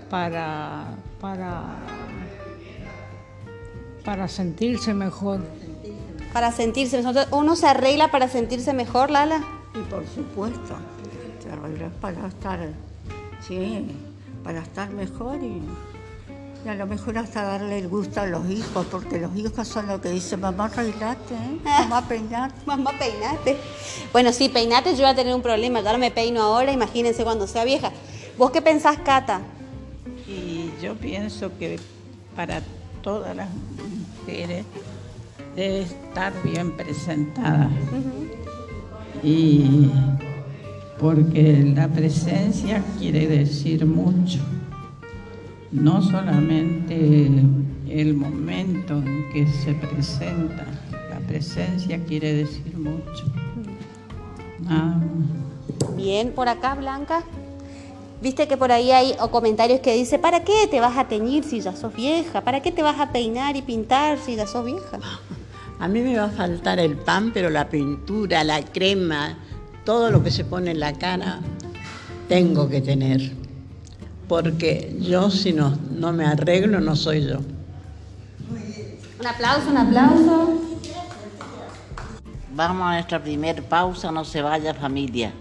para, 0.09 0.86
para, 1.19 1.63
para 4.05 4.27
sentirse 4.27 4.93
mejor. 4.93 5.41
Para 6.33 6.51
sentirse, 6.51 7.01
nosotros- 7.01 7.27
uno 7.31 7.55
se 7.55 7.67
arregla 7.67 8.12
para 8.12 8.27
sentirse 8.27 8.74
mejor, 8.74 9.09
Lala. 9.09 9.41
Y 9.74 9.79
por 9.89 10.05
supuesto, 10.07 10.75
te 11.43 11.51
arreglas 11.51 11.91
para 12.00 12.27
estar, 12.27 12.59
sí, 13.41 13.88
para 14.43 14.59
estar 14.62 14.89
mejor 14.91 15.41
y, 15.41 15.62
y 16.67 16.69
a 16.69 16.75
lo 16.75 16.86
mejor 16.86 17.17
hasta 17.17 17.43
darle 17.43 17.79
el 17.79 17.88
gusto 17.88 18.19
a 18.19 18.25
los 18.25 18.50
hijos, 18.50 18.86
porque 18.91 19.19
los 19.19 19.33
hijos 19.38 19.65
son 19.65 19.88
los 19.88 20.01
que 20.01 20.09
dicen, 20.09 20.41
mamá 20.41 20.65
arreglate, 20.65 21.33
¿eh? 21.33 21.59
mamá 21.63 22.05
peinate. 22.05 22.55
Mamá, 22.65 22.91
peinate. 23.00 23.55
Bueno, 24.12 24.33
sí, 24.33 24.50
peinate, 24.50 24.91
yo 24.91 25.03
voy 25.03 25.12
a 25.12 25.15
tener 25.15 25.33
un 25.33 25.41
problema. 25.41 25.79
Yo 25.79 25.88
ahora 25.88 25.97
me 25.97 26.12
peino 26.12 26.41
ahora, 26.41 26.74
imagínense 26.74 27.24
cuando 27.24 27.47
sea 27.47 27.63
vieja. 27.63 27.93
¿Vos 28.38 28.51
qué 28.51 28.62
pensás, 28.62 28.97
Cata? 28.97 29.39
Y 30.27 30.71
yo 30.83 30.95
pienso 30.95 31.57
que 31.57 31.79
para 32.36 32.62
todas 33.01 33.33
las 33.33 33.47
mujeres 34.19 34.65
debe 35.55 35.83
estar 35.83 36.33
bien 36.43 36.75
presentada. 36.75 37.69
Y 39.24 39.89
porque 41.00 41.63
la 41.74 41.88
presencia 41.88 42.83
quiere 43.00 43.25
decir 43.25 43.86
mucho. 43.86 44.39
No 45.71 46.01
solamente 46.01 47.41
el 47.89 48.13
momento 48.13 48.97
en 48.97 49.29
que 49.31 49.47
se 49.47 49.74
presenta, 49.74 50.65
la 51.09 51.19
presencia 51.27 52.03
quiere 52.05 52.33
decir 52.33 52.77
mucho. 52.77 53.25
Nada 54.59 54.97
más. 54.97 55.95
Bien, 55.95 56.31
por 56.31 56.47
acá, 56.47 56.75
Blanca. 56.75 57.24
Viste 58.21 58.47
que 58.47 58.57
por 58.57 58.71
ahí 58.71 58.91
hay 58.91 59.13
o 59.19 59.29
comentarios 59.29 59.79
que 59.81 59.93
dice, 59.93 60.17
¿para 60.17 60.43
qué 60.43 60.67
te 60.69 60.79
vas 60.79 60.97
a 60.97 61.07
teñir 61.07 61.43
si 61.43 61.62
ya 61.62 61.75
sos 61.75 61.93
vieja? 61.93 62.41
¿Para 62.41 62.62
qué 62.62 62.71
te 62.71 62.81
vas 62.81 63.00
a 63.00 63.12
peinar 63.12 63.55
y 63.55 63.62
pintar 63.62 64.17
si 64.17 64.36
ya 64.36 64.47
sos 64.47 64.65
vieja? 64.65 65.00
A 65.79 65.88
mí 65.88 66.01
me 66.01 66.17
va 66.17 66.25
a 66.25 66.29
faltar 66.29 66.79
el 66.79 66.95
pan, 66.95 67.31
pero 67.33 67.50
la 67.50 67.69
pintura, 67.69 68.43
la 68.43 68.63
crema, 68.63 69.38
todo 69.86 70.09
lo 70.09 70.24
que 70.24 70.31
se 70.31 70.45
pone 70.45 70.71
en 70.71 70.79
la 70.79 70.93
cara, 70.93 71.41
tengo 72.27 72.67
que 72.69 72.81
tener. 72.81 73.46
Porque 74.27 74.96
yo 75.00 75.29
si 75.29 75.53
no, 75.53 75.77
no 75.91 76.12
me 76.12 76.25
arreglo, 76.25 76.81
no 76.81 76.96
soy 76.96 77.25
yo. 77.25 77.38
Un 79.19 79.25
aplauso, 79.25 79.69
un 79.69 79.77
aplauso. 79.77 80.62
Vamos 82.53 82.88
a 82.88 82.93
nuestra 82.93 83.24
primer 83.24 83.63
pausa, 83.63 84.12
no 84.12 84.25
se 84.25 84.41
vaya 84.41 84.74
familia. 84.74 85.31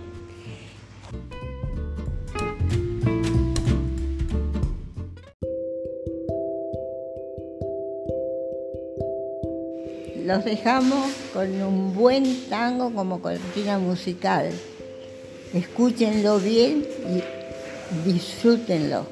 Los 10.25 10.45
dejamos 10.45 11.07
con 11.33 11.62
un 11.62 11.95
buen 11.95 12.49
tango 12.49 12.93
como 12.93 13.21
cortina 13.21 13.78
musical. 13.78 14.50
Escúchenlo 15.55 16.38
bien 16.38 16.85
y 17.09 17.23
disfrútenlo. 18.05 19.07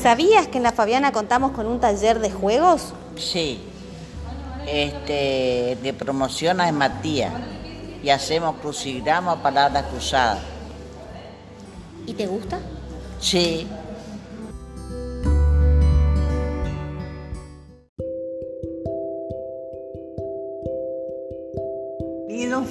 ¿Sabías 0.00 0.46
que 0.46 0.58
en 0.58 0.62
la 0.62 0.72
Fabiana 0.72 1.12
contamos 1.12 1.52
con 1.52 1.66
un 1.66 1.80
taller 1.80 2.20
de 2.20 2.30
juegos? 2.30 2.94
Sí. 3.16 3.60
Este, 4.66 5.76
de 5.82 5.92
promociona 5.92 6.68
es 6.68 6.74
Matías 6.74 7.32
y 8.02 8.10
hacemos 8.10 8.56
crucigrama 8.56 9.42
palabras 9.42 9.86
cruzadas. 9.90 10.40
¿Y 12.06 12.14
te 12.14 12.26
gusta? 12.26 12.58
Sí. 13.20 13.66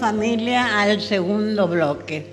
Familia 0.07 0.79
al 0.79 1.01
segundo 1.01 1.67
bloque. 1.67 2.25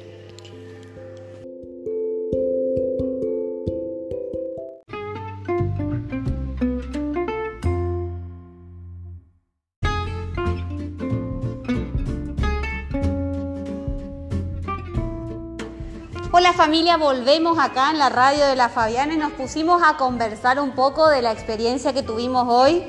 Hola 16.30 16.52
familia, 16.52 16.96
volvemos 16.96 17.58
acá 17.58 17.90
en 17.90 17.98
la 17.98 18.08
radio 18.08 18.46
de 18.46 18.54
la 18.54 18.68
Fabiana 18.68 19.14
y 19.14 19.16
nos 19.16 19.32
pusimos 19.32 19.82
a 19.84 19.96
conversar 19.96 20.60
un 20.60 20.76
poco 20.76 21.08
de 21.08 21.22
la 21.22 21.32
experiencia 21.32 21.92
que 21.92 22.04
tuvimos 22.04 22.46
hoy 22.48 22.84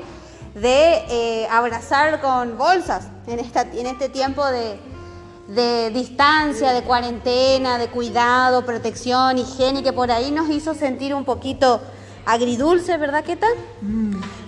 de 0.56 1.04
eh, 1.10 1.48
abrazar 1.50 2.20
con 2.22 2.56
bolsas 2.56 3.08
en, 3.26 3.38
esta, 3.38 3.60
en 3.60 3.86
este 3.86 4.08
tiempo 4.08 4.44
de, 4.46 4.80
de 5.48 5.90
distancia, 5.90 6.72
de 6.72 6.82
cuarentena, 6.82 7.76
de 7.76 7.88
cuidado, 7.88 8.64
protección, 8.64 9.36
higiene, 9.36 9.82
que 9.82 9.92
por 9.92 10.10
ahí 10.10 10.30
nos 10.30 10.48
hizo 10.48 10.72
sentir 10.72 11.14
un 11.14 11.26
poquito 11.26 11.82
agridulce, 12.24 12.96
¿verdad, 12.96 13.22
qué 13.22 13.36
tal? 13.36 13.52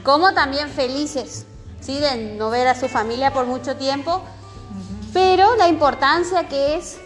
Como 0.03 0.33
también 0.33 0.71
felices, 0.71 1.45
¿sí? 1.81 1.99
De 1.99 2.35
no 2.39 2.49
ver 2.49 2.69
a 2.69 2.75
su 2.75 2.89
familia 2.89 3.35
por 3.35 3.45
mucho 3.45 3.77
tiempo, 3.77 4.23
pero 5.13 5.57
la 5.57 5.69
importancia 5.69 6.49
que 6.49 6.77
es 6.77 6.99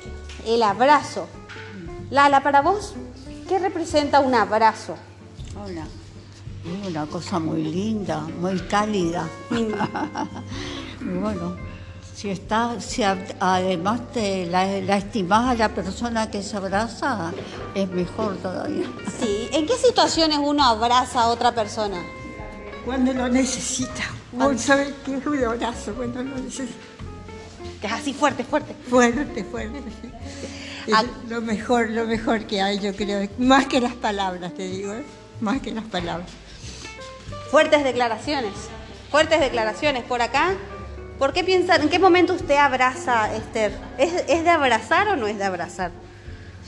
el 0.47 0.63
abrazo. 0.63 1.27
Lala, 2.11 2.41
para 2.43 2.63
vos, 2.63 2.95
¿qué 3.49 3.59
representa 3.59 4.21
un 4.21 4.35
abrazo? 4.35 4.95
Hola. 5.61 5.87
Una 6.65 7.07
cosa 7.07 7.39
muy 7.39 7.63
linda, 7.63 8.21
muy 8.41 8.59
cálida. 8.61 9.29
y 9.51 11.05
bueno, 11.19 11.57
si 12.15 12.31
está, 12.31 12.81
si 12.81 13.03
además 13.03 14.13
te 14.13 14.47
la, 14.47 14.67
la 14.81 14.97
estimás 14.99 15.51
a 15.51 15.55
la 15.55 15.69
persona 15.71 16.31
que 16.31 16.43
se 16.43 16.57
abraza, 16.57 17.33
es 17.75 17.89
mejor 17.91 18.37
todavía. 18.37 18.87
Sí, 19.21 19.49
¿en 19.53 19.67
qué 19.67 19.75
situaciones 19.77 20.39
uno 20.41 20.65
abraza 20.65 21.23
a 21.23 21.29
otra 21.29 21.53
persona? 21.55 22.01
Cuando 22.85 23.13
lo 23.13 23.29
necesita. 23.29 24.05
Vos 24.33 24.61
sabés 24.61 24.93
que 25.05 25.17
es 25.17 25.27
un 25.27 25.45
abrazo 25.45 25.93
cuando 25.95 26.23
lo 26.23 26.37
necesita. 26.37 26.75
Que 27.81 27.87
es 27.89 27.93
así 27.93 28.15
fuerte, 28.15 28.45
fuerte. 28.45 28.75
Fuerte, 28.89 29.45
fuerte. 29.45 29.79
Es 30.87 30.95
Ah. 30.95 31.05
lo 31.29 31.41
mejor, 31.41 31.91
lo 31.91 32.07
mejor 32.07 32.45
que 32.47 32.61
hay, 32.63 32.79
yo 32.79 32.95
creo. 32.95 33.29
Más 33.39 33.67
que 33.67 33.81
las 33.81 33.95
palabras, 33.95 34.55
te 34.55 34.69
digo. 34.69 34.93
¿eh? 34.93 35.05
Más 35.41 35.61
que 35.61 35.73
las 35.73 35.85
palabras. 35.85 36.29
Fuertes 37.53 37.85
declaraciones. 37.85 38.55
Fuertes 39.11 39.39
declaraciones 39.39 40.05
por 40.05 40.23
acá. 40.23 40.55
¿Por 41.19 41.35
qué 41.35 41.45
piensan, 41.45 41.83
en 41.83 41.91
qué 41.91 41.99
momento 41.99 42.33
usted 42.33 42.57
abraza, 42.57 43.33
Esther? 43.37 43.73
¿Es, 43.99 44.25
es 44.27 44.43
de 44.43 44.49
abrazar 44.51 45.07
o 45.09 45.17
no 45.17 45.27
es 45.27 45.37
de 45.37 45.45
abrazar? 45.45 45.91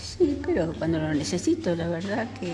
Sí, 0.01 0.39
pero 0.45 0.75
cuando 0.79 0.99
lo 0.99 1.15
necesito, 1.15 1.75
la 1.75 1.89
verdad 1.89 2.27
que 2.39 2.53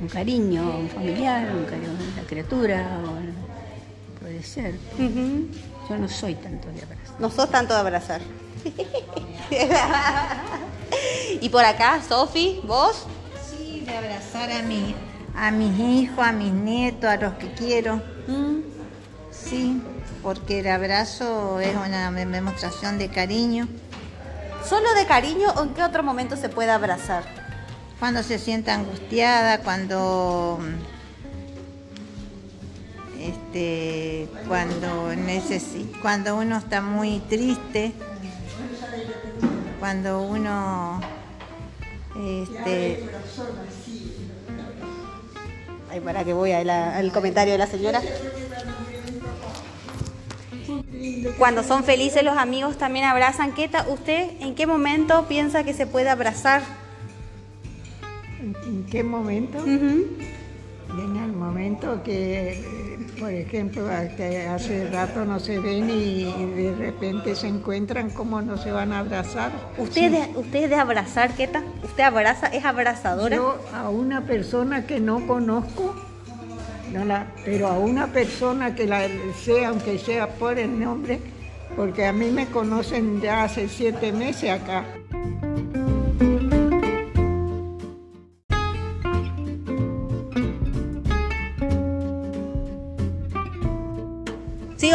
un 0.00 0.08
cariño, 0.08 0.76
un 0.78 0.88
familiar, 0.90 1.48
un 1.54 1.64
cariño 1.66 1.92
de 1.92 2.20
la 2.20 2.26
criatura, 2.28 2.98
o- 3.06 4.18
puede 4.20 4.42
ser. 4.42 4.74
Yo 5.88 5.96
no 5.96 6.08
soy 6.08 6.34
tanto 6.34 6.66
de 6.72 6.82
abrazar. 6.82 7.20
No 7.20 7.30
sos 7.30 7.48
tanto 7.48 7.74
de 7.74 7.80
abrazar. 7.80 8.20
y 11.40 11.48
por 11.48 11.64
acá, 11.64 12.00
Sofi, 12.06 12.60
¿vos? 12.64 13.04
Sí, 13.50 13.84
de 13.86 13.96
abrazar 13.96 14.50
a, 14.50 14.62
mi, 14.62 14.94
a 15.36 15.50
mis 15.50 15.78
hijos, 15.78 16.18
a 16.18 16.32
mis 16.32 16.52
nietos, 16.52 17.08
a 17.08 17.16
los 17.16 17.34
que 17.34 17.52
quiero. 17.52 18.02
Sí, 19.30 19.82
porque 20.22 20.60
el 20.60 20.68
abrazo 20.68 21.60
es 21.60 21.74
una 21.74 22.10
demostración 22.12 22.98
de 22.98 23.08
cariño. 23.08 23.68
¿Solo 24.68 24.92
de 24.94 25.06
cariño 25.06 25.48
o 25.56 25.64
en 25.64 25.74
qué 25.74 25.82
otro 25.82 26.02
momento 26.02 26.36
se 26.36 26.48
puede 26.48 26.70
abrazar? 26.70 27.24
Cuando 27.98 28.22
se 28.22 28.38
sienta 28.38 28.74
angustiada, 28.74 29.60
cuando 29.60 30.58
este, 33.20 34.28
cuando 34.48 35.10
cuando 36.00 36.36
uno 36.36 36.56
está 36.56 36.80
muy 36.80 37.20
triste, 37.20 37.92
cuando 39.78 40.22
uno 40.22 41.00
este, 42.16 43.08
Ay, 45.90 46.00
para 46.00 46.24
que 46.24 46.32
voy 46.32 46.52
la- 46.64 46.96
al 46.96 47.12
comentario 47.12 47.52
de 47.52 47.58
la 47.58 47.66
señora. 47.66 48.00
Cuando 51.38 51.62
son 51.62 51.84
felices 51.84 52.22
los 52.22 52.36
amigos 52.36 52.78
también 52.78 53.04
abrazan. 53.04 53.52
¿Qué 53.52 53.68
¿Usted 53.88 54.30
en 54.40 54.54
qué 54.54 54.66
momento 54.66 55.26
piensa 55.26 55.64
que 55.64 55.74
se 55.74 55.86
puede 55.86 56.08
abrazar? 56.08 56.62
¿En, 58.40 58.84
qué 58.90 59.02
momento? 59.02 59.58
En 59.66 61.16
el 61.16 61.32
momento 61.32 62.02
que, 62.02 62.89
por 63.20 63.30
ejemplo, 63.30 63.86
que 64.16 64.46
hace 64.46 64.88
rato 64.88 65.26
no 65.26 65.38
se 65.38 65.60
ven 65.60 65.90
y, 65.90 66.24
de 66.24 66.74
repente 66.76 67.34
se 67.36 67.48
encuentran, 67.48 68.08
¿cómo 68.10 68.40
no 68.40 68.56
se 68.56 68.72
van 68.72 68.92
a 68.92 69.00
abrazar? 69.00 69.52
¿Usted, 69.76 70.14
es 70.14 70.70
de 70.70 70.74
abrazar, 70.74 71.34
Queta? 71.34 71.62
¿Usted 71.84 72.02
abraza, 72.02 72.46
es 72.46 72.64
abrazadora? 72.64 73.36
Yo 73.36 73.58
a 73.74 73.90
una 73.90 74.22
persona 74.22 74.86
que 74.86 75.00
no 75.00 75.26
conozco, 75.26 75.94
no 76.92 77.04
la- 77.04 77.26
pero 77.44 77.68
a 77.68 77.78
una 77.78 78.06
persona 78.06 78.74
que 78.74 78.86
la 78.86 79.02
sé, 79.44 79.66
aunque 79.66 79.98
sea 79.98 80.26
por 80.26 80.58
el 80.58 80.80
nombre, 80.80 81.20
porque 81.76 82.06
a 82.06 82.12
mí 82.12 82.30
me 82.30 82.46
conocen 82.46 83.20
ya 83.20 83.44
hace 83.44 83.68
siete 83.68 84.12
meses 84.12 84.50
acá. 84.50 84.84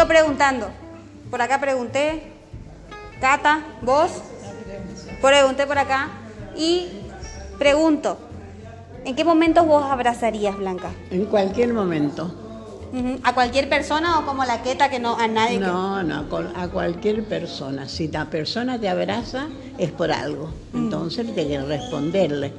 Preguntando. 0.08 0.68
Por 1.30 1.42
acá 1.42 1.60
pregunté. 1.60 2.24
Cata, 3.20 3.62
vos. 3.82 4.12
Pregunté 5.22 5.66
por 5.66 5.78
acá. 5.78 6.10
Y 6.56 6.88
pregunto. 7.58 8.18
¿En 9.04 9.16
qué 9.16 9.24
momentos 9.24 9.66
vos 9.68 9.84
abrazarías, 9.84 10.58
Blanca? 10.58 10.90
En 11.12 11.26
cualquier 11.26 11.74
momento. 11.74 12.34
¿A 13.24 13.34
cualquier 13.34 13.68
persona 13.68 14.20
o 14.20 14.26
como 14.26 14.46
la 14.46 14.62
Queta 14.64 14.90
que 14.90 15.00
no 15.00 15.18
a 15.18 15.28
nadie? 15.28 15.60
que- 15.60 15.66
No, 15.66 16.02
no, 16.02 16.20
a 16.20 16.24
cual- 16.30 16.54
a 16.56 16.68
cualquier 16.70 17.26
persona. 17.26 17.90
Si 17.90 18.08
la 18.08 18.26
persona 18.30 18.80
te 18.80 18.88
abraza, 18.88 19.48
es 19.78 19.92
por 19.92 20.12
algo. 20.14 20.50
Entonces 20.74 21.26
tienes 21.36 21.60
que 21.60 21.66
responderle. 21.66 22.54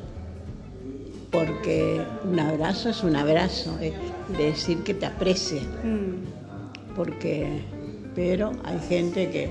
Porque 1.31 2.03
un 2.25 2.39
abrazo 2.39 2.91
es 2.91 3.03
un 3.03 3.17
abrazo, 3.17 3.79
es 3.81 3.95
decir 4.37 4.83
que 4.85 4.95
te 4.95 5.07
aprecie. 5.07 5.61
Mm. 5.83 6.36
Porque 6.97 7.63
pero 8.15 8.53
hay 8.65 8.79
gente 8.89 9.31
que 9.31 9.51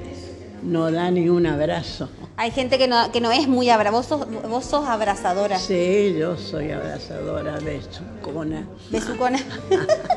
no 0.64 0.92
da 0.92 1.12
ni 1.12 1.30
un 1.30 1.46
abrazo. 1.46 2.10
Hay 2.38 2.50
gente 2.52 2.78
que 2.80 2.88
no, 2.88 3.12
que 3.12 3.22
no 3.22 3.32
es 3.32 3.48
muy 3.48 3.70
abra. 3.70 3.92
Vos 3.92 4.08
sos, 4.08 4.26
vos 4.50 4.66
sos 4.66 4.88
abrazadora. 4.88 5.60
Sí, 5.60 6.16
yo 6.18 6.36
soy 6.36 6.72
abrazadora 6.72 7.60
de 7.60 7.80
Chucona. 7.92 8.68
Besucona. 8.90 9.40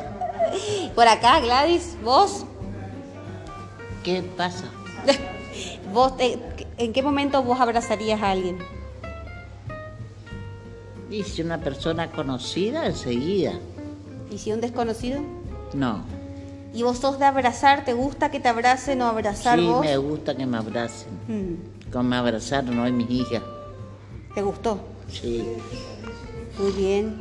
Por 0.95 1.07
acá, 1.07 1.41
Gladys, 1.41 1.97
vos. 2.03 2.47
¿Qué 4.03 4.23
pasa? 4.37 4.65
¿Vos 5.93 6.17
te- 6.17 6.39
¿En 6.79 6.93
qué 6.95 7.03
momento 7.03 7.43
vos 7.43 7.61
abrazarías 7.61 8.23
a 8.23 8.31
alguien? 8.31 8.59
Y 11.11 11.23
si 11.25 11.43
una 11.43 11.59
persona 11.59 12.11
conocida, 12.11 12.87
enseguida. 12.87 13.53
¿Y 14.31 14.39
si 14.39 14.53
un 14.53 14.61
desconocido? 14.61 15.21
No. 15.75 16.03
¿Y 16.75 16.83
vos 16.83 16.99
sos 16.99 17.19
de 17.19 17.25
abrazar? 17.25 17.85
¿Te 17.85 17.93
gusta 17.93 18.31
que 18.31 18.41
te 18.41 18.49
abracen 18.49 19.01
o 19.03 19.07
abrazar 19.07 19.59
Sí, 19.59 19.67
vos? 19.67 19.81
me 19.81 19.97
gusta 19.97 20.37
que 20.37 20.47
me 20.47 20.59
abracen. 20.59 21.09
Mm, 21.27 21.91
Como 21.93 22.05
me 22.05 22.17
abrazaron 22.17 22.79
hoy 22.79 22.93
mis 22.93 23.11
hijas. 23.11 23.43
¿Te 24.35 24.43
gustó? 24.43 24.79
Sí. 25.11 25.45
Muy 26.59 26.73
bien. 26.73 27.17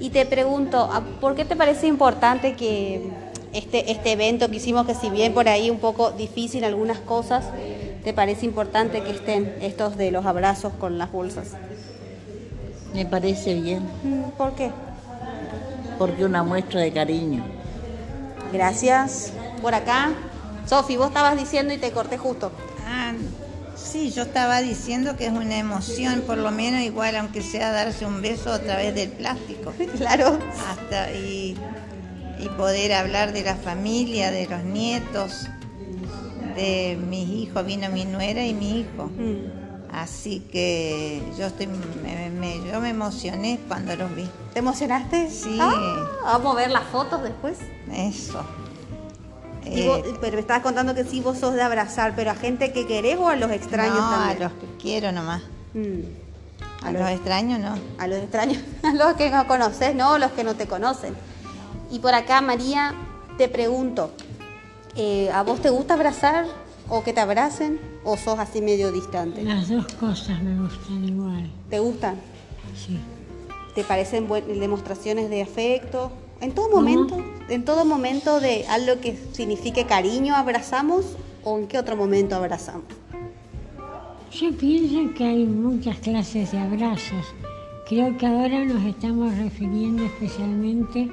Y 0.00 0.10
te 0.10 0.26
pregunto, 0.26 0.78
¿a- 0.78 1.00
¿por 1.20 1.34
qué 1.34 1.44
te 1.44 1.56
parece 1.56 1.86
importante 1.86 2.54
que 2.54 3.00
este, 3.52 3.90
este 3.90 4.12
evento 4.12 4.48
que 4.50 4.56
hicimos, 4.56 4.86
que 4.86 4.94
si 4.94 5.08
bien 5.10 5.32
por 5.32 5.48
ahí 5.48 5.70
un 5.70 5.78
poco 5.78 6.10
difícil 6.12 6.64
algunas 6.64 6.98
cosas, 6.98 7.44
te 8.04 8.12
parece 8.12 8.44
importante 8.46 9.00
que 9.02 9.12
estén 9.12 9.54
estos 9.62 9.96
de 9.96 10.10
los 10.10 10.26
abrazos 10.26 10.72
con 10.74 10.98
las 10.98 11.10
bolsas? 11.12 11.48
Me 12.94 13.06
parece 13.06 13.54
bien. 13.54 13.82
Mm, 14.02 14.30
¿Por 14.36 14.52
qué? 14.54 14.70
Porque 15.98 16.24
una 16.24 16.42
muestra 16.42 16.80
de 16.80 16.92
cariño. 16.92 17.42
Gracias. 18.52 19.32
Por 19.60 19.74
acá. 19.74 20.12
Sofi, 20.66 20.96
vos 20.96 21.08
estabas 21.08 21.36
diciendo 21.36 21.74
y 21.74 21.78
te 21.78 21.90
corté 21.90 22.18
justo. 22.18 22.52
Ah, 22.86 23.12
sí, 23.76 24.10
yo 24.10 24.22
estaba 24.22 24.60
diciendo 24.60 25.16
que 25.16 25.26
es 25.26 25.32
una 25.32 25.58
emoción, 25.58 26.22
por 26.26 26.38
lo 26.38 26.50
menos 26.50 26.80
igual, 26.80 27.16
aunque 27.16 27.42
sea 27.42 27.72
darse 27.72 28.06
un 28.06 28.22
beso 28.22 28.52
a 28.52 28.60
través 28.60 28.94
del 28.94 29.10
plástico. 29.10 29.72
Claro. 29.96 30.38
Hasta 30.68 31.12
y, 31.12 31.56
y 32.38 32.48
poder 32.56 32.92
hablar 32.92 33.32
de 33.32 33.42
la 33.42 33.56
familia, 33.56 34.30
de 34.30 34.46
los 34.46 34.62
nietos, 34.64 35.46
de 36.56 36.98
mis 37.08 37.28
hijos, 37.28 37.64
vino 37.64 37.88
mi 37.90 38.04
nuera 38.04 38.44
y 38.46 38.54
mi 38.54 38.80
hijo. 38.80 39.10
Así 39.92 40.40
que 40.50 41.22
yo 41.38 41.46
estoy, 41.46 41.66
me, 41.66 42.30
me- 42.30 42.64
yo 42.70 42.80
me 42.80 42.90
emocioné 42.90 43.60
cuando 43.68 43.94
los 43.94 44.14
vi. 44.16 44.26
¿Te 44.54 44.60
emocionaste? 44.60 45.30
Sí. 45.30 45.58
Ah, 45.60 46.08
vamos 46.24 46.54
a 46.54 46.56
ver 46.56 46.70
las 46.70 46.84
fotos 46.84 47.22
después. 47.22 47.58
Eso. 47.92 48.42
Y 49.66 49.80
Eh, 49.80 50.02
pero 50.20 50.34
me 50.34 50.40
estabas 50.40 50.62
contando 50.62 50.94
que 50.94 51.04
sí, 51.04 51.20
vos 51.20 51.38
sos 51.38 51.54
de 51.54 51.62
abrazar, 51.62 52.14
pero 52.16 52.30
a 52.30 52.34
gente 52.34 52.72
que 52.72 52.86
querés 52.86 53.18
o 53.18 53.28
a 53.28 53.36
los 53.36 53.50
extraños 53.50 53.96
no, 53.96 54.10
también. 54.10 54.36
a 54.42 54.44
los 54.48 54.52
que 54.54 54.66
quiero 54.80 55.12
nomás. 55.12 55.42
Mm. 55.74 56.00
A 56.84 56.90
los 56.92 57.08
extraños 57.10 57.60
no. 57.60 57.74
A 57.98 58.06
los 58.08 58.18
extraños, 58.18 58.58
a 58.82 58.92
los 58.94 59.12
que 59.14 59.30
no 59.30 59.46
conoces, 59.46 59.94
no, 59.94 60.16
los 60.18 60.32
que 60.32 60.42
no 60.42 60.54
te 60.56 60.66
conocen. 60.66 61.14
Y 61.90 61.98
por 61.98 62.14
acá, 62.14 62.40
María, 62.40 62.94
te 63.36 63.48
pregunto, 63.48 64.10
eh, 64.96 65.30
¿a 65.32 65.42
vos 65.42 65.60
te 65.60 65.68
gusta 65.70 65.94
abrazar 65.94 66.46
o 66.88 67.02
que 67.02 67.12
te 67.12 67.20
abracen 67.20 67.80
o 68.04 68.16
sos 68.16 68.38
así 68.38 68.60
medio 68.60 68.92
distante? 68.92 69.42
Las 69.42 69.68
dos 69.68 69.86
cosas 69.94 70.42
me 70.42 70.60
gustan 70.60 71.04
igual. 71.04 71.50
¿Te 71.70 71.80
gustan? 71.80 72.16
Sí. 72.76 72.98
¿Te 73.74 73.84
parecen 73.84 74.28
demostraciones 74.28 75.30
de 75.30 75.42
afecto? 75.42 76.12
En 76.40 76.52
todo 76.52 76.68
momento, 76.68 77.16
en 77.48 77.64
todo 77.64 77.84
momento 77.84 78.40
de 78.40 78.66
algo 78.66 79.00
que 79.00 79.16
signifique 79.32 79.86
cariño 79.86 80.34
abrazamos 80.34 81.16
o 81.44 81.58
en 81.58 81.68
qué 81.68 81.78
otro 81.78 81.96
momento 81.96 82.34
abrazamos. 82.34 82.84
Yo 84.32 84.50
pienso 84.56 85.14
que 85.14 85.24
hay 85.24 85.44
muchas 85.44 85.98
clases 85.98 86.52
de 86.52 86.58
abrazos. 86.58 87.26
Creo 87.88 88.16
que 88.16 88.26
ahora 88.26 88.64
nos 88.64 88.82
estamos 88.84 89.36
refiriendo 89.36 90.04
especialmente 90.04 91.10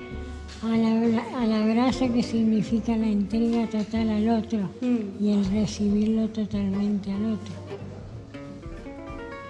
al, 0.63 0.85
abra- 0.85 1.25
al 1.41 1.53
abrazo 1.53 2.11
que 2.13 2.21
significa 2.23 2.95
la 2.95 3.07
entrega 3.07 3.67
total 3.67 4.09
al 4.09 4.29
otro 4.29 4.59
y 4.81 5.31
el 5.33 5.45
recibirlo 5.51 6.27
totalmente 6.29 7.11
al 7.11 7.33
otro. 7.33 7.53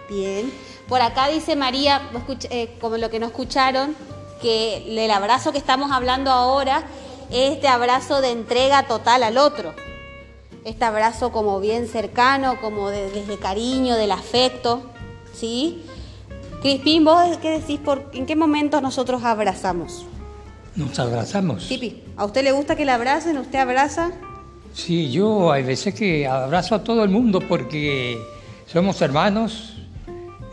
Bien. 0.09 0.51
Por 0.87 1.01
acá 1.01 1.27
dice 1.27 1.55
María, 1.55 2.01
eh, 2.49 2.75
como 2.81 2.97
lo 2.97 3.09
que 3.09 3.19
no 3.19 3.27
escucharon, 3.27 3.95
que 4.41 4.83
el 5.03 5.11
abrazo 5.11 5.51
que 5.51 5.57
estamos 5.59 5.91
hablando 5.91 6.31
ahora 6.31 6.83
es 7.29 7.53
este 7.53 7.67
abrazo 7.67 8.21
de 8.21 8.31
entrega 8.31 8.87
total 8.87 9.21
al 9.23 9.37
otro. 9.37 9.73
Este 10.65 10.83
abrazo 10.85 11.31
como 11.31 11.59
bien 11.59 11.87
cercano, 11.87 12.59
como 12.59 12.89
de- 12.89 13.09
desde 13.11 13.37
cariño, 13.37 13.95
del 13.95 14.11
afecto. 14.11 14.81
¿Sí? 15.33 15.83
Crispín, 16.61 17.05
¿vos 17.05 17.37
qué 17.37 17.51
decís? 17.51 17.79
Por, 17.79 18.09
¿En 18.13 18.25
qué 18.25 18.35
momentos 18.35 18.81
nosotros 18.81 19.23
abrazamos? 19.23 20.05
Nos 20.75 20.97
abrazamos. 20.99 21.67
Tipi, 21.67 22.03
¿a 22.15 22.25
usted 22.25 22.43
le 22.43 22.51
gusta 22.51 22.75
que 22.75 22.85
le 22.85 22.91
abracen? 22.91 23.37
¿Usted 23.37 23.59
abraza? 23.59 24.11
Sí, 24.73 25.11
yo 25.11 25.51
hay 25.51 25.63
veces 25.63 25.93
que 25.93 26.27
abrazo 26.27 26.75
a 26.75 26.83
todo 26.83 27.03
el 27.03 27.09
mundo 27.09 27.39
porque 27.39 28.17
somos 28.67 29.01
hermanos, 29.01 29.73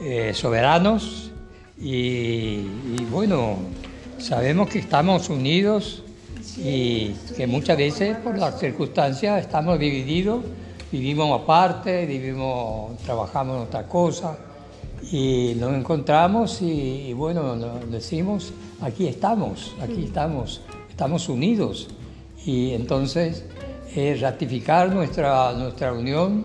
eh, 0.00 0.32
soberanos 0.34 1.30
y, 1.78 2.60
y 2.98 3.06
bueno, 3.10 3.56
sabemos 4.18 4.68
que 4.68 4.78
estamos 4.78 5.28
unidos 5.28 6.02
y 6.56 7.10
que 7.36 7.46
muchas 7.46 7.76
veces 7.76 8.16
por 8.16 8.38
las 8.38 8.58
circunstancias 8.58 9.40
estamos 9.40 9.78
divididos, 9.78 10.42
vivimos 10.90 11.42
aparte, 11.42 12.06
vivimos, 12.06 12.96
trabajamos 12.98 13.56
en 13.56 13.62
otra 13.64 13.86
cosa 13.86 14.36
y 15.10 15.54
nos 15.58 15.74
encontramos 15.74 16.62
y, 16.62 17.08
y 17.08 17.12
bueno, 17.12 17.56
nos 17.56 17.90
decimos, 17.90 18.52
aquí 18.80 19.06
estamos, 19.06 19.74
aquí 19.80 20.04
estamos, 20.04 20.60
estamos 20.88 21.28
unidos 21.28 21.88
y 22.44 22.72
entonces 22.72 23.44
es 23.94 24.20
ratificar 24.20 24.92
nuestra, 24.92 25.52
nuestra 25.52 25.92
unión, 25.92 26.44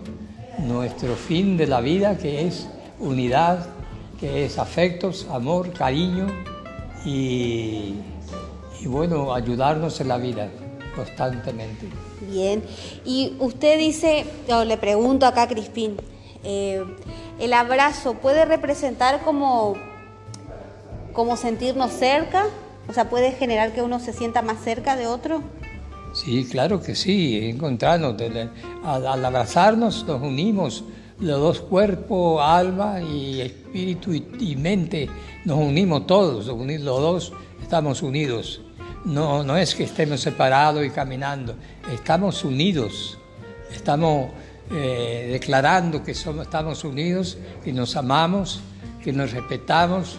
nuestro 0.58 1.14
fin 1.14 1.56
de 1.56 1.66
la 1.66 1.80
vida 1.80 2.16
que 2.16 2.46
es 2.46 2.68
unidad, 2.98 3.66
que 4.18 4.44
es 4.44 4.58
afectos, 4.58 5.26
amor, 5.30 5.72
cariño 5.72 6.26
y, 7.04 7.94
y 8.80 8.86
bueno, 8.86 9.34
ayudarnos 9.34 10.00
en 10.00 10.08
la 10.08 10.18
vida 10.18 10.48
constantemente. 10.94 11.88
Bien. 12.30 12.62
Y 13.04 13.34
usted 13.40 13.78
dice, 13.78 14.24
o 14.48 14.64
le 14.64 14.76
pregunto 14.76 15.26
acá 15.26 15.42
a 15.42 15.48
Crispín, 15.48 15.96
eh, 16.44 16.84
¿el 17.38 17.52
abrazo 17.52 18.14
puede 18.14 18.44
representar 18.44 19.22
como, 19.22 19.74
como 21.12 21.36
sentirnos 21.36 21.92
cerca? 21.92 22.44
O 22.88 22.92
sea, 22.92 23.08
¿puede 23.08 23.32
generar 23.32 23.72
que 23.72 23.82
uno 23.82 24.00
se 24.00 24.12
sienta 24.12 24.42
más 24.42 24.58
cerca 24.62 24.96
de 24.96 25.06
otro? 25.06 25.40
Sí, 26.14 26.46
claro 26.50 26.82
que 26.82 26.94
sí, 26.94 27.48
encontrarnos, 27.48 28.16
al, 28.84 29.24
abrazarnos 29.24 30.04
nos 30.06 30.20
unimos, 30.20 30.84
los 31.20 31.40
dos 31.40 31.60
cuerpos, 31.60 32.42
alma 32.44 33.00
y 33.00 33.40
espíritu 33.40 34.12
y, 34.12 34.56
mente, 34.56 35.08
nos 35.44 35.58
unimos 35.58 36.06
todos, 36.06 36.48
uni- 36.48 36.78
los 36.78 37.00
dos 37.00 37.32
estamos 37.62 38.02
unidos. 38.02 38.60
No, 39.04 39.42
no 39.42 39.56
es 39.56 39.74
que 39.74 39.84
estemos 39.84 40.20
separados 40.20 40.84
y 40.84 40.90
caminando, 40.90 41.54
estamos 41.92 42.44
unidos, 42.44 43.18
estamos 43.72 44.30
eh, 44.70 45.28
declarando 45.32 46.02
que 46.02 46.14
somos, 46.14 46.46
estamos 46.46 46.84
unidos, 46.84 47.38
que 47.64 47.72
nos 47.72 47.96
amamos, 47.96 48.60
que 49.02 49.12
nos 49.12 49.32
respetamos 49.32 50.16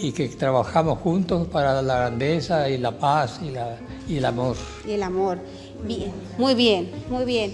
y 0.00 0.12
que 0.12 0.28
trabajamos 0.28 0.98
juntos 0.98 1.48
para 1.48 1.80
la 1.82 1.96
grandeza 1.96 2.68
y 2.68 2.78
la 2.78 2.92
paz 2.92 3.40
y, 3.42 3.50
la, 3.50 3.76
y 4.08 4.18
el 4.18 4.24
amor. 4.24 4.56
Y 4.86 4.92
el 4.92 5.02
amor. 5.02 5.38
Bien, 5.84 6.12
muy 6.38 6.54
bien, 6.54 6.90
muy 7.08 7.24
bien. 7.24 7.52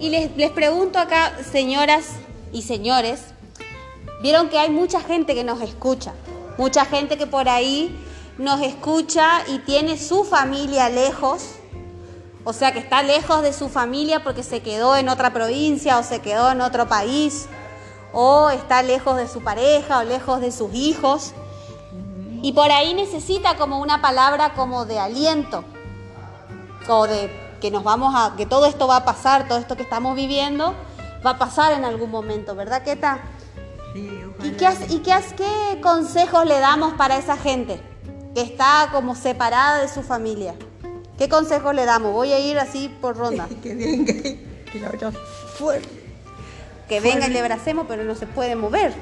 Y 0.00 0.10
les, 0.10 0.36
les 0.36 0.50
pregunto 0.50 0.98
acá, 0.98 1.32
señoras 1.50 2.10
y 2.52 2.62
señores, 2.62 3.20
vieron 4.22 4.48
que 4.48 4.58
hay 4.58 4.70
mucha 4.70 5.00
gente 5.00 5.34
que 5.34 5.44
nos 5.44 5.60
escucha, 5.60 6.12
mucha 6.56 6.84
gente 6.84 7.16
que 7.16 7.26
por 7.26 7.48
ahí 7.48 7.94
nos 8.38 8.60
escucha 8.60 9.42
y 9.48 9.58
tiene 9.58 9.98
su 9.98 10.24
familia 10.24 10.88
lejos, 10.88 11.57
o 12.44 12.52
sea 12.52 12.72
que 12.72 12.78
está 12.78 13.02
lejos 13.02 13.42
de 13.42 13.52
su 13.52 13.68
familia 13.68 14.22
porque 14.22 14.42
se 14.42 14.60
quedó 14.62 14.96
en 14.96 15.08
otra 15.08 15.32
provincia 15.32 15.98
o 15.98 16.02
se 16.02 16.20
quedó 16.20 16.50
en 16.50 16.60
otro 16.60 16.88
país, 16.88 17.46
o 18.12 18.48
está 18.50 18.82
lejos 18.82 19.16
de 19.16 19.28
su 19.28 19.42
pareja 19.42 19.98
o 19.98 20.04
lejos 20.04 20.40
de 20.40 20.50
sus 20.50 20.72
hijos. 20.74 21.32
Y 22.42 22.52
por 22.52 22.70
ahí 22.70 22.94
necesita 22.94 23.56
como 23.56 23.80
una 23.80 24.00
palabra 24.00 24.54
como 24.54 24.84
de 24.86 24.98
aliento, 24.98 25.64
o 26.88 27.06
de 27.06 27.30
que 27.60 27.70
nos 27.70 27.82
vamos 27.82 28.14
a, 28.16 28.34
que 28.36 28.46
todo 28.46 28.66
esto 28.66 28.86
va 28.86 28.96
a 28.96 29.04
pasar, 29.04 29.48
todo 29.48 29.58
esto 29.58 29.76
que 29.76 29.82
estamos 29.82 30.14
viviendo, 30.14 30.74
va 31.26 31.30
a 31.32 31.38
pasar 31.38 31.72
en 31.72 31.84
algún 31.84 32.10
momento, 32.10 32.54
¿verdad, 32.54 32.82
Keta? 32.84 33.18
¿Y, 34.44 34.50
qué, 34.52 34.66
has- 34.66 34.88
y 34.90 35.00
qué, 35.00 35.12
has- 35.12 35.32
qué 35.32 35.80
consejos 35.82 36.46
le 36.46 36.60
damos 36.60 36.94
para 36.94 37.16
esa 37.16 37.36
gente 37.36 37.82
que 38.34 38.40
está 38.42 38.88
como 38.92 39.16
separada 39.16 39.78
de 39.78 39.88
su 39.88 40.02
familia? 40.04 40.54
¿Qué 41.18 41.28
consejo 41.28 41.72
le 41.72 41.84
damos? 41.84 42.12
Voy 42.12 42.32
a 42.32 42.38
ir 42.38 42.58
así 42.58 42.88
por 43.00 43.16
ronda. 43.16 43.48
que 43.62 43.74
venga, 43.74 44.12
que 44.12 44.80
la 44.80 45.12
fuerte. 45.56 45.88
Que 46.88 47.00
venga 47.00 47.26
y 47.26 47.30
le 47.30 47.40
abracemos, 47.40 47.86
pero 47.88 48.04
no 48.04 48.14
se 48.14 48.26
puede 48.26 48.56
mover. 48.56 48.92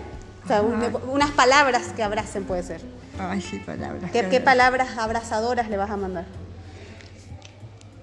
O 0.44 0.48
sea, 0.48 0.62
un- 0.62 0.82
unas 1.08 1.30
palabras 1.32 1.88
que 1.94 2.02
abracen 2.02 2.44
puede 2.44 2.62
ser. 2.62 2.80
Ay, 3.18 3.40
sí, 3.40 3.58
palabras. 3.58 4.10
¿Qué, 4.10 4.28
qué 4.28 4.40
palabras 4.40 4.96
abrazadoras 4.98 5.68
le 5.70 5.76
vas 5.76 5.90
a 5.90 5.96
mandar? 5.96 6.24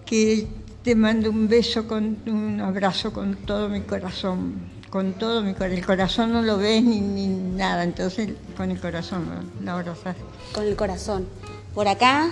que 0.05 0.47
te 0.83 0.95
mando 0.95 1.29
un 1.29 1.47
beso, 1.47 1.87
con 1.87 2.17
un 2.27 2.59
abrazo 2.61 3.13
con 3.13 3.35
todo 3.35 3.69
mi 3.69 3.81
corazón, 3.81 4.55
con 4.89 5.13
todo 5.13 5.41
mi 5.41 5.53
corazón. 5.53 5.77
El 5.77 5.85
corazón 5.85 6.33
no 6.33 6.41
lo 6.41 6.57
ves 6.57 6.83
ni, 6.83 6.99
ni 6.99 7.27
nada, 7.27 7.83
entonces 7.83 8.29
con 8.55 8.69
el 8.69 8.79
corazón 8.79 9.25
lo, 9.59 9.65
lo 9.65 9.71
abrazas. 9.71 10.15
Con 10.53 10.65
el 10.65 10.75
corazón. 10.75 11.25
Por 11.73 11.87
acá, 11.87 12.31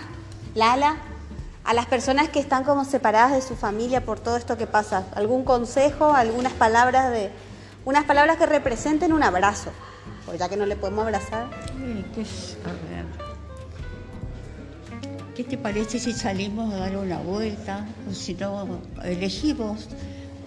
Lala, 0.54 0.98
a 1.64 1.74
las 1.74 1.86
personas 1.86 2.30
que 2.30 2.40
están 2.40 2.64
como 2.64 2.86
separadas 2.86 3.32
de 3.34 3.42
su 3.42 3.56
familia 3.56 4.04
por 4.04 4.20
todo 4.20 4.38
esto 4.38 4.58
que 4.58 4.68
pasa, 4.68 5.06
¿algún 5.16 5.44
consejo, 5.44 6.14
algunas 6.14 6.54
palabras 6.54 7.12
de 7.12 7.32
unas 7.86 8.06
palabras 8.06 8.38
que 8.38 8.46
representen 8.46 9.14
un 9.14 9.24
abrazo? 9.24 9.72
Pues 10.26 10.40
ya 10.40 10.50
que 10.50 10.58
no 10.58 10.66
le 10.66 10.76
podemos 10.76 11.04
abrazar. 11.04 11.48
Eh, 11.80 12.06
¿Qué, 12.14 12.22
es-. 12.22 12.58
¿Qué 15.36 15.44
te 15.44 15.58
parece 15.58 16.00
si 16.00 16.14
salimos 16.14 16.74
a 16.74 16.78
dar 16.78 16.98
una 16.98 17.18
vuelta? 17.20 17.86
O 18.10 18.14
si 18.14 18.34
no, 18.34 18.80
elegimos, 19.04 19.88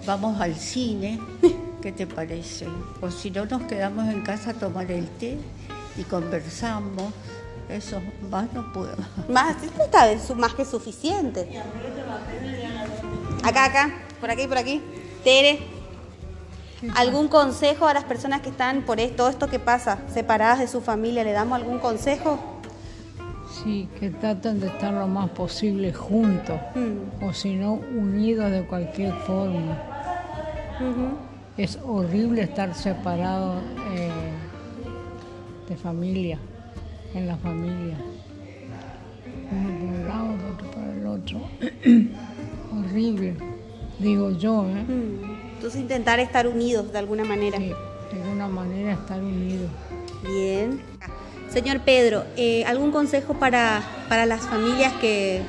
vamos 0.07 0.41
al 0.41 0.55
cine. 0.55 1.21
¿Qué 1.83 1.93
te 1.93 2.07
parece? 2.07 2.67
O 3.01 3.11
si 3.11 3.31
no, 3.31 3.47
nos 3.47 3.63
quedamos 3.63 4.09
en 4.09 4.23
casa 4.23 4.51
a 4.51 4.55
tomar 4.55 4.91
el 4.91 5.09
té 5.09 5.39
y 5.97 6.03
conversamos. 6.03 7.13
Eso, 7.69 8.01
más 8.31 8.53
no 8.53 8.73
puedo. 8.73 8.95
Más, 9.29 9.57
está 9.63 10.35
más 10.37 10.55
que 10.55 10.65
suficiente. 10.65 11.49
Acá, 13.43 13.65
acá, 13.67 13.95
por 14.21 14.31
aquí, 14.31 14.47
por 14.47 14.59
aquí. 14.59 14.83
Tere, 15.23 15.61
¿algún 16.95 17.29
consejo 17.29 17.87
a 17.87 17.95
las 17.95 18.05
personas 18.05 18.43
que 18.43 18.51
están 18.51 18.83
por 18.83 19.01
esto, 19.01 19.17
todo 19.17 19.29
esto 19.31 19.49
que 19.49 19.59
pasa, 19.59 19.99
separadas 20.13 20.59
de 20.59 20.69
su 20.69 20.81
familia? 20.81 21.25
¿Le 21.25 21.33
damos 21.33 21.57
algún 21.57 21.79
consejo? 21.79 22.39
Sí, 23.63 23.89
que 23.99 24.11
traten 24.11 24.61
de 24.61 24.67
estar 24.67 24.93
lo 24.93 25.07
más 25.07 25.31
posible 25.31 25.93
juntos, 25.93 26.61
o 27.23 27.33
si 27.33 27.55
no, 27.55 27.75
unidos 27.75 28.51
de 28.51 28.67
cualquier 28.67 29.15
forma. 29.21 29.79
Es 31.57 31.79
horrible 31.85 32.43
estar 32.43 32.75
separado 32.75 33.55
eh, 33.95 34.11
de 35.69 35.77
familia, 35.77 36.39
en 37.15 37.27
la 37.27 37.37
familia. 37.37 37.97
Uno 39.51 39.79
por 39.79 39.89
un 39.89 40.09
lado, 40.09 40.35
el 40.35 40.53
otro 40.53 40.71
para 40.71 40.93
el 40.93 41.07
otro. 41.07 41.41
horrible, 42.79 43.37
digo 43.99 44.31
yo, 44.33 44.67
¿eh? 44.69 44.85
Entonces 45.55 45.81
intentar 45.81 46.21
estar 46.21 46.47
unidos 46.47 46.93
de 46.93 46.99
alguna 46.99 47.25
manera. 47.25 47.59
de 47.59 47.75
alguna 48.23 48.49
manera 48.49 48.93
estar 48.93 49.23
unidos. 49.23 49.71
Bien. 50.23 50.81
Señor 51.49 51.81
Pedro, 51.81 52.25
eh, 52.37 52.65
¿algún 52.65 52.91
consejo 52.91 53.35
para, 53.35 53.83
para 54.09 54.27
las 54.27 54.43
familias 54.43 54.93
que, 54.95 55.43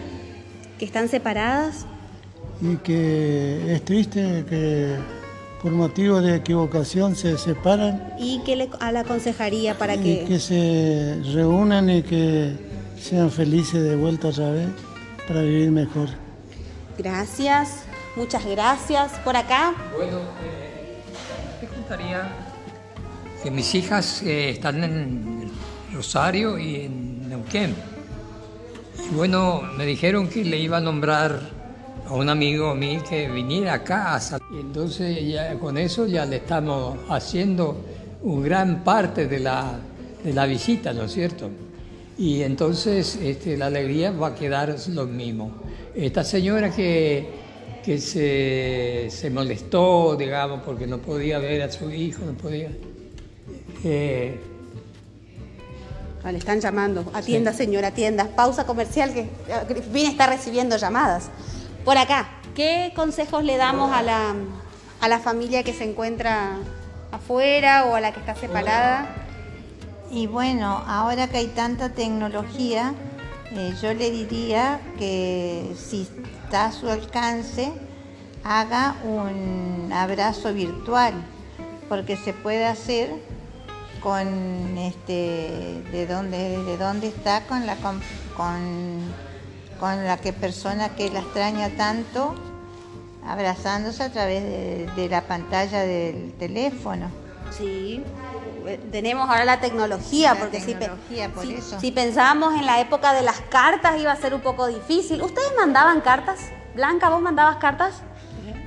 que 0.78 0.86
están 0.86 1.10
separadas? 1.10 1.88
y 2.62 2.78
que 2.78 3.73
es 3.73 3.84
triste 3.84 4.45
que 4.47 4.95
por 5.65 5.73
motivos 5.73 6.21
de 6.21 6.36
equivocación 6.36 7.15
se 7.15 7.39
separan 7.39 8.13
¿Y 8.19 8.39
qué 8.45 8.56
le 8.56 8.69
a 8.80 8.91
la 8.91 8.99
aconsejaría 8.99 9.75
para 9.75 9.95
y 9.95 10.04
que... 10.04 10.25
que 10.25 10.39
se 10.39 11.19
reúnan 11.34 11.89
y 11.89 12.04
que 12.04 12.56
sean 13.01 13.32
felices 13.32 13.82
de 13.82 13.95
vuelta 13.95 14.28
otra 14.28 14.51
vez 14.51 14.67
para 15.28 15.41
vivir 15.41 15.71
mejor. 15.71 16.10
Gracias, 16.99 17.86
muchas 18.15 18.45
gracias. 18.45 19.13
Por 19.23 19.36
acá, 19.36 19.73
Bueno, 19.97 20.19
eh, 20.43 21.01
te 21.60 21.65
contaría 21.65 22.32
que 23.41 23.49
mis 23.49 23.73
hijas 23.73 24.21
eh, 24.21 24.51
están 24.51 24.84
en 24.84 25.51
Rosario 25.91 26.60
y 26.60 26.82
en 26.82 27.28
Neuquén. 27.28 27.75
Y 29.10 29.15
bueno, 29.15 29.63
me 29.75 29.88
dijeron 29.88 30.28
que 30.28 30.45
le 30.45 30.60
iba 30.60 30.78
a 30.78 30.82
nombrar 30.82 31.54
a 32.07 32.13
un 32.13 32.29
amigo 32.29 32.75
mío 32.75 33.01
que 33.07 33.27
viniera 33.29 33.73
acá 33.73 34.19
Y 34.51 34.59
entonces 34.59 35.27
ya 35.27 35.57
con 35.59 35.77
eso 35.77 36.05
ya 36.05 36.25
le 36.25 36.37
estamos 36.37 36.97
haciendo 37.09 37.77
un 38.21 38.43
gran 38.43 38.83
parte 38.83 39.27
de 39.27 39.39
la, 39.39 39.79
de 40.23 40.33
la 40.33 40.45
visita, 40.45 40.93
¿no 40.93 41.03
es 41.03 41.13
cierto? 41.13 41.49
Y 42.17 42.41
entonces 42.43 43.17
este, 43.21 43.57
la 43.57 43.67
alegría 43.67 44.11
va 44.11 44.27
a 44.27 44.35
quedar 44.35 44.75
lo 44.89 45.05
mismo. 45.05 45.51
Esta 45.93 46.23
señora 46.23 46.71
que, 46.71 47.27
que 47.83 47.99
se, 47.99 49.07
se 49.09 49.29
molestó, 49.29 50.15
digamos, 50.15 50.61
porque 50.65 50.87
no 50.87 50.99
podía 50.99 51.39
ver 51.39 51.63
a 51.63 51.71
su 51.71 51.91
hijo, 51.91 52.23
no 52.25 52.33
podía... 52.33 52.69
eh, 53.83 54.39
Ah, 56.25 56.31
le 56.31 56.39
están 56.39 56.59
llamando. 56.59 57.05
Atienda, 57.13 57.53
señora, 57.53 57.89
atienda. 57.89 58.27
Pausa 58.35 58.65
comercial 58.65 59.13
que 59.13 59.19
eh, 59.19 59.27
Vine 59.93 60.09
está 60.09 60.25
recibiendo 60.25 60.75
llamadas. 60.75 61.29
Por 61.86 62.00
acá, 62.00 62.28
¿qué 62.56 62.91
consejos 62.95 63.43
le 63.43 63.58
damos 63.58 63.91
a 63.91 64.02
la, 64.02 64.34
a 65.02 65.08
la 65.08 65.19
familia 65.19 65.62
que 65.62 65.71
se 65.71 65.84
encuentra 65.84 66.58
afuera 67.12 67.86
o 67.86 67.93
a 67.93 68.02
la 68.02 68.12
que 68.12 68.19
está 68.19 68.34
separada? 68.34 69.08
Y 70.10 70.26
bueno, 70.26 70.84
ahora 70.88 71.28
que 71.28 71.38
hay 71.38 71.48
tanta 71.48 71.89
tecnología, 71.89 72.95
eh, 73.52 73.76
yo 73.84 73.93
le 73.93 74.10
diría 74.10 74.82
que 74.98 75.76
si 75.78 76.08
está 76.43 76.65
a 76.65 76.71
su 76.71 76.89
alcance, 76.89 77.71
haga 78.43 78.95
un 79.04 79.91
abrazo 79.93 80.54
virtual, 80.56 81.13
porque 81.88 82.17
se 82.17 82.34
puede 82.34 82.65
hacer 82.65 83.13
con 84.02 84.76
este 84.76 85.84
de 85.91 86.08
dónde 86.08 86.63
de 86.63 86.78
dónde 86.78 87.08
está 87.08 87.41
con 87.45 87.65
la 87.67 87.76
con, 87.76 88.02
con, 88.36 89.13
con 89.79 90.05
la 90.05 90.17
que 90.17 90.33
persona 90.33 90.95
que 90.95 91.09
la 91.09 91.19
extraña 91.19 91.69
tanto 91.77 92.35
abrazándose 93.27 94.03
a 94.03 94.11
través 94.11 94.43
de, 94.43 94.89
de 94.95 95.09
la 95.09 95.21
pantalla 95.21 95.81
del 95.81 96.33
teléfono. 96.33 97.09
Sí, 97.51 98.03
tenemos 98.91 99.29
ahora 99.29 99.45
la 99.45 99.59
tecnología, 99.59 100.33
La 100.33 100.39
porque 100.39 100.59
si 100.59 100.73
tecnología, 100.73 101.29
por 101.29 101.45
si, 101.45 101.53
eso. 101.53 101.79
si 101.79 101.91
pensábamos 101.91 102.55
en 102.55 102.65
la 102.65 102.79
época 102.79 103.13
de 103.13 103.21
las 103.21 103.39
cartas 103.49 103.99
iba 103.99 104.11
a 104.11 104.15
ser 104.15 104.33
un 104.33 104.41
poco 104.41 104.67
difícil. 104.67 105.21
¿Ustedes 105.21 105.51
mandaban 105.57 106.01
cartas? 106.01 106.39
Blanca, 106.75 107.09
¿vos 107.09 107.21
mandabas 107.21 107.57
cartas? 107.57 108.01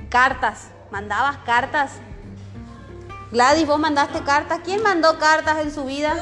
Cartas, 0.09 0.69
¿mandabas 0.91 1.37
cartas? 1.45 1.91
Gladys, 3.31 3.67
¿vos 3.67 3.79
mandaste 3.79 4.21
cartas? 4.23 4.61
¿Quién 4.63 4.81
mandó 4.81 5.19
cartas 5.19 5.59
en 5.59 5.71
su 5.71 5.85
vida? 5.85 6.15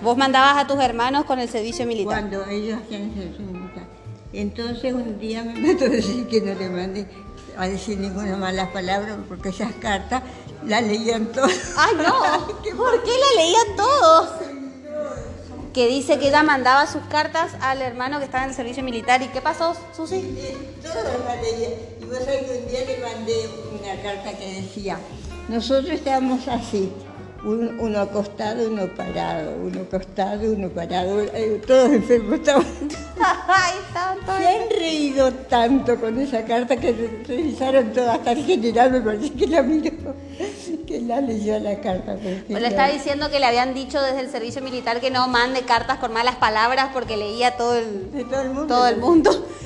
¿Vos 0.00 0.16
mandabas 0.16 0.62
a 0.62 0.66
tus 0.66 0.80
hermanos 0.80 1.24
con 1.24 1.38
el 1.38 1.48
servicio 1.48 1.86
militar? 1.86 2.20
Cuando 2.20 2.44
ellos 2.46 2.78
hacían 2.82 3.02
el 3.02 3.14
servicio 3.14 3.46
militar. 3.46 3.84
Entonces 4.32 4.92
un 4.92 5.18
día 5.18 5.42
me 5.42 5.54
mandó 5.60 5.86
a 5.86 5.88
decir 5.88 6.26
que 6.28 6.40
no 6.40 6.54
le 6.54 6.68
mandé 6.68 7.06
a 7.58 7.66
decir 7.68 7.98
ninguna 7.98 8.36
mala 8.36 8.72
palabra 8.72 9.18
porque 9.28 9.48
esas 9.48 9.72
cartas 9.74 10.22
las 10.64 10.82
leían 10.82 11.26
todos. 11.26 11.52
¡Ay, 11.76 11.96
no! 11.96 12.46
¿Por 12.76 13.02
qué 13.02 13.10
la 13.10 13.42
leían 13.42 13.76
todos? 13.76 14.28
Que 15.74 15.88
dice 15.88 16.18
que 16.18 16.28
ella 16.28 16.42
mandaba 16.42 16.86
sus 16.86 17.02
cartas 17.04 17.52
al 17.60 17.82
hermano 17.82 18.18
que 18.18 18.24
estaba 18.24 18.44
en 18.44 18.50
el 18.50 18.56
servicio 18.56 18.82
militar. 18.84 19.22
¿Y 19.22 19.28
qué 19.28 19.40
pasó, 19.40 19.76
Susi? 19.94 20.36
Todos 20.82 21.04
las 21.24 21.42
leían. 21.42 21.72
Y 22.00 22.04
vos 22.04 22.18
sabés 22.18 22.42
que 22.42 22.58
un 22.58 22.68
día 22.68 22.84
le 22.86 22.98
mandé 22.98 23.50
una 23.72 24.02
carta 24.02 24.38
que 24.38 24.62
decía, 24.62 24.98
nosotros 25.48 25.90
estamos 25.90 26.46
así, 26.48 26.92
un- 27.44 27.78
uno 27.80 28.00
acostado, 28.00 28.68
uno 28.68 28.86
parado, 28.96 29.52
uno 29.62 29.80
acostado, 29.82 30.52
uno 30.52 30.68
parado, 30.70 31.20
eh, 31.22 31.60
todos 31.66 31.90
enfermos 31.92 32.34
estaban. 32.40 32.64
Ay, 33.48 33.74
Se 34.38 34.46
han 34.48 34.70
reído 34.78 35.32
tanto 35.32 35.96
con 36.00 36.18
esa 36.20 36.44
carta 36.44 36.76
que 36.76 36.92
re- 36.92 37.22
revisaron 37.26 37.92
todas, 37.92 38.18
hasta 38.18 38.32
el 38.32 38.44
general 38.44 38.90
me 38.92 39.00
parece 39.00 39.32
que 39.32 39.46
la 39.46 39.62
miró, 39.62 39.90
que 40.86 41.00
la 41.00 41.20
leyó 41.20 41.58
la 41.58 41.80
carta. 41.80 42.16
Pues 42.48 42.60
le 42.60 42.68
estaba 42.68 42.88
diciendo 42.88 43.30
que 43.30 43.40
le 43.40 43.46
habían 43.46 43.74
dicho 43.74 44.00
desde 44.00 44.20
el 44.20 44.30
servicio 44.30 44.62
militar 44.62 45.00
que 45.00 45.10
no 45.10 45.26
mande 45.28 45.62
cartas 45.62 45.98
con 45.98 46.12
malas 46.12 46.36
palabras 46.36 46.90
porque 46.92 47.16
leía 47.16 47.56
todo 47.56 47.76
el, 47.76 48.26
todo 48.30 48.40
el 48.42 48.48
mundo. 48.50 48.66
Todo 48.66 48.86
el 48.88 48.96
mundo. 48.98 49.30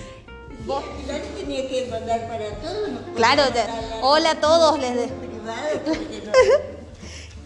La 0.67 1.19
tenía 1.37 1.69
que 1.69 1.89
mandar 1.91 2.29
para 2.29 2.49
todos. 2.63 2.89
no 2.89 3.15
Claro, 3.17 3.43
de- 3.51 3.65
hola 4.03 4.31
a 4.31 4.41
todos. 4.41 4.79
Les 4.79 4.95
de- 4.95 5.09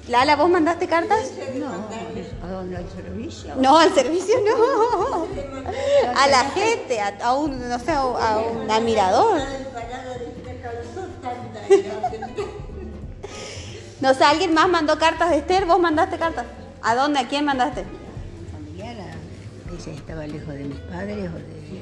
Lala, 0.08 0.36
¿vos 0.36 0.48
mandaste 0.48 0.86
cartas? 0.86 1.32
No, 1.56 1.66
¿a 2.46 2.50
dónde 2.50 2.76
al 2.76 2.88
servicio? 2.90 3.54
No, 3.56 3.76
al 3.78 3.92
servicio 3.92 4.34
no. 4.46 5.26
A 6.16 6.28
la 6.28 6.44
gente, 6.50 7.00
a, 7.00 7.08
a 7.22 7.34
un, 7.34 7.68
no 7.68 7.78
sé, 7.80 7.90
a 7.90 8.04
un- 8.06 8.16
a 8.22 8.38
un 8.38 8.70
admirador. 8.70 9.40
No 14.00 14.14
sé, 14.14 14.24
¿alguien 14.24 14.54
más 14.54 14.68
mandó 14.68 14.98
cartas 14.98 15.30
de 15.30 15.38
Esther? 15.38 15.64
¿Vos 15.66 15.80
mandaste 15.80 16.18
cartas? 16.18 16.44
¿A 16.82 16.94
dónde? 16.94 17.18
¿A 17.18 17.26
quién 17.28 17.44
mandaste? 17.44 17.84
Familiar, 18.52 18.94
si 19.82 19.90
estaba 19.90 20.26
lejos 20.26 20.48
de 20.54 20.64
mis 20.64 20.78
padres 20.80 21.30
o 21.30 21.34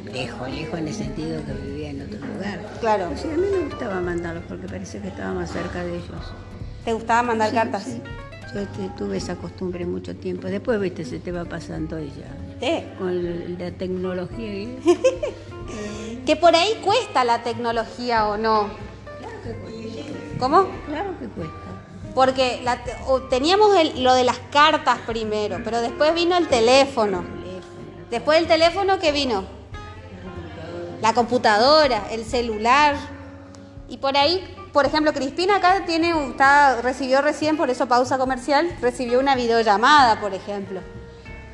de 0.06 0.12
lejos, 0.12 0.48
lejos 0.48 0.78
en 0.78 0.88
el 0.88 0.94
sentido 0.94 1.44
que 1.44 1.52
vivía 1.52 1.90
en 1.90 2.02
otro 2.02 2.26
lugar. 2.26 2.60
Claro. 2.80 3.10
O 3.12 3.16
sea, 3.18 3.34
a 3.34 3.36
mí 3.36 3.46
me 3.52 3.68
gustaba 3.68 4.00
mandarlos 4.00 4.44
porque 4.48 4.66
parece 4.66 5.00
que 5.00 5.08
estaba 5.08 5.32
más 5.34 5.50
cerca 5.50 5.82
de 5.84 5.96
ellos. 5.96 6.08
¿Te 6.84 6.92
gustaba 6.92 7.22
mandar 7.22 7.50
Sí, 7.50 7.56
cartas? 7.56 7.84
sí. 7.84 8.00
Yo 8.54 8.88
tuve 8.96 9.16
esa 9.16 9.34
costumbre 9.36 9.84
mucho 9.84 10.14
tiempo. 10.14 10.46
Después, 10.46 10.78
viste, 10.80 11.04
se 11.04 11.18
te 11.18 11.32
va 11.32 11.44
pasando 11.44 11.98
ya. 11.98 12.30
Sí. 12.60 12.84
Con 12.98 13.58
la 13.58 13.70
tecnología. 13.72 14.54
y- 14.54 14.78
Que 16.26 16.36
por 16.36 16.54
ahí 16.54 16.78
cuesta 16.84 17.24
la 17.24 17.42
tecnología 17.42 18.28
o 18.28 18.36
no. 18.36 18.68
¿Cómo? 20.38 20.66
Claro 20.86 21.18
que 21.18 21.26
cuesta. 21.26 21.54
Porque 22.14 22.60
la 22.62 22.82
te- 22.84 22.94
o 23.08 23.22
teníamos 23.22 23.74
el- 23.76 24.04
lo 24.04 24.14
de 24.14 24.24
las 24.24 24.38
cartas 24.52 24.98
primero, 25.06 25.58
pero 25.64 25.80
después 25.80 26.14
vino 26.14 26.36
el 26.36 26.46
teléfono. 26.48 27.24
Después 28.10 28.38
del 28.38 28.46
teléfono, 28.46 28.98
¿qué 29.00 29.10
vino? 29.10 29.44
La 31.02 31.12
computadora, 31.12 32.04
el 32.12 32.24
celular. 32.24 32.94
Y 33.88 33.96
por 33.98 34.16
ahí, 34.16 34.42
por 34.74 34.86
ejemplo, 34.86 35.12
Crispina 35.12 35.58
acá 35.58 35.84
tiene, 35.86 36.12
está, 36.30 36.82
recibió 36.82 37.22
recién, 37.22 37.56
por 37.56 37.70
eso 37.70 37.86
pausa 37.86 38.18
comercial, 38.18 38.76
recibió 38.82 39.20
una 39.20 39.36
videollamada, 39.36 40.20
por 40.20 40.34
ejemplo. 40.34 40.80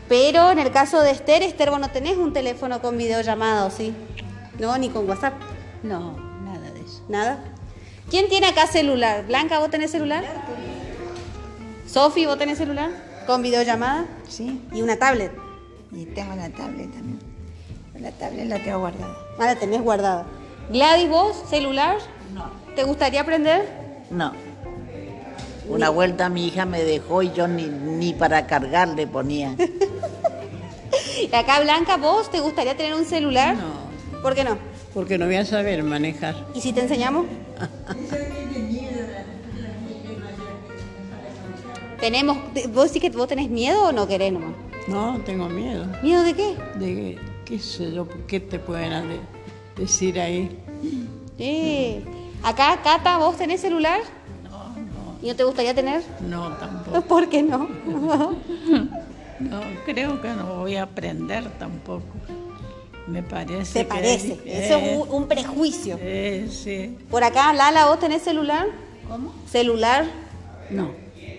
Pero 0.09 0.51
en 0.51 0.59
el 0.59 0.73
caso 0.73 1.03
de 1.03 1.11
Esther, 1.11 1.43
Esther, 1.43 1.71
vos 1.71 1.79
no 1.79 1.91
tenés 1.91 2.17
un 2.17 2.33
teléfono 2.33 2.81
con 2.81 2.97
videollamada, 2.97 3.67
¿o 3.67 3.71
sí? 3.71 3.95
No, 4.59 4.77
ni 4.79 4.89
con 4.89 5.07
WhatsApp. 5.07 5.35
No, 5.83 6.17
nada 6.45 6.71
de 6.71 6.81
eso. 6.81 7.03
¿Nada? 7.11 7.45
¿Quién 8.09 8.31
tiene 8.31 8.47
acá 8.47 8.67
celular? 8.67 9.27
Blanca, 9.27 9.59
¿vos 9.59 9.69
tenés 9.69 9.91
celular? 9.91 10.25
Sofi, 11.87 12.25
¿vos 12.25 12.39
tenés 12.39 12.57
celular? 12.57 12.91
¿Con 13.27 13.43
videollamada? 13.43 14.07
Sí. 14.27 14.67
¿Y 14.73 14.81
una 14.81 14.97
tablet? 14.97 15.31
Y 15.93 16.07
tengo 16.07 16.33
una 16.33 16.49
tablet 16.49 16.91
también. 16.91 17.19
La 18.01 18.13
tablet 18.13 18.49
la 18.49 18.59
tengo 18.63 18.79
guardada. 18.79 19.15
Ah, 19.39 19.45
la 19.45 19.57
tenés 19.57 19.83
guardada. 19.83 20.25
Gladys, 20.71 21.11
¿vos 21.11 21.37
celular? 21.51 21.99
No. 22.33 22.60
¿Te 22.81 22.87
gustaría 22.87 23.21
aprender? 23.21 23.69
No. 24.11 24.33
Una 25.69 25.91
vuelta 25.91 26.31
mi 26.31 26.47
hija 26.47 26.65
me 26.65 26.83
dejó 26.83 27.23
y 27.23 27.31
yo 27.33 27.47
ni, 27.47 27.67
ni 27.67 28.15
para 28.15 28.47
cargar 28.47 28.89
le 28.89 29.07
ponía. 29.07 29.55
Y 31.21 31.27
acá, 31.37 31.61
Blanca, 31.61 31.99
¿vos 31.99 32.31
te 32.31 32.41
gustaría 32.41 32.75
tener 32.79 32.95
un 32.95 33.05
celular? 33.05 33.55
No. 33.55 34.23
¿Por 34.23 34.35
qué 34.35 34.45
no? 34.45 34.57
Porque 34.95 35.19
no 35.19 35.27
voy 35.27 35.35
a 35.37 35.45
saber 35.45 35.83
manejar. 35.83 36.47
¿Y 36.55 36.63
si 36.63 36.73
te 36.73 36.81
enseñamos? 36.81 37.27
Tenemos, 42.01 42.39
¿Vos 42.73 42.91
sí 42.93 42.99
que 42.99 43.11
vos 43.11 43.29
tenés 43.29 43.51
miedo 43.51 43.89
o 43.89 43.93
no 43.93 44.09
querés 44.09 44.33
nomás? 44.33 44.53
No, 44.89 45.21
tengo 45.27 45.51
miedo. 45.51 45.85
¿Miedo 46.03 46.23
de 46.23 46.33
qué? 46.33 46.57
De 46.77 47.19
qué 47.45 47.59
sé 47.59 47.93
yo, 47.93 48.09
qué 48.27 48.41
te 48.41 48.59
pueden 48.59 49.07
de- 49.11 49.21
decir 49.77 50.19
ahí. 50.19 50.59
Sí. 51.37 52.03
Acá, 52.43 52.81
Cata, 52.83 53.19
¿vos 53.19 53.37
tenés 53.37 53.61
celular? 53.61 54.01
No, 54.45 54.51
no. 54.69 55.19
¿Y 55.23 55.29
no 55.29 55.37
te 55.37 55.45
gustaría 55.45 55.75
tener? 55.75 56.03
No, 56.21 56.53
tampoco. 56.55 57.01
¿Por 57.09 57.29
qué 57.29 57.43
no? 57.43 57.69
No, 59.41 59.59
creo 59.87 60.21
que 60.21 60.29
no 60.29 60.57
voy 60.57 60.77
a 60.77 60.83
aprender 60.83 61.49
tampoco. 61.59 62.05
Me 63.07 63.23
parece. 63.23 63.73
¿Te 63.73 63.79
que 63.81 63.85
parece? 63.87 64.39
Eso 64.45 64.77
es 64.77 64.99
un, 64.99 65.09
un 65.11 65.29
prejuicio. 65.29 65.97
Sí, 65.97 66.49
sí. 66.51 66.99
Por 67.11 67.25
acá, 67.25 67.51
Lala, 67.55 67.87
¿vos 67.87 67.99
tenés 67.99 68.21
celular? 68.21 68.67
¿Cómo? 69.09 69.33
¿Celular? 69.51 70.05
No. 70.69 70.91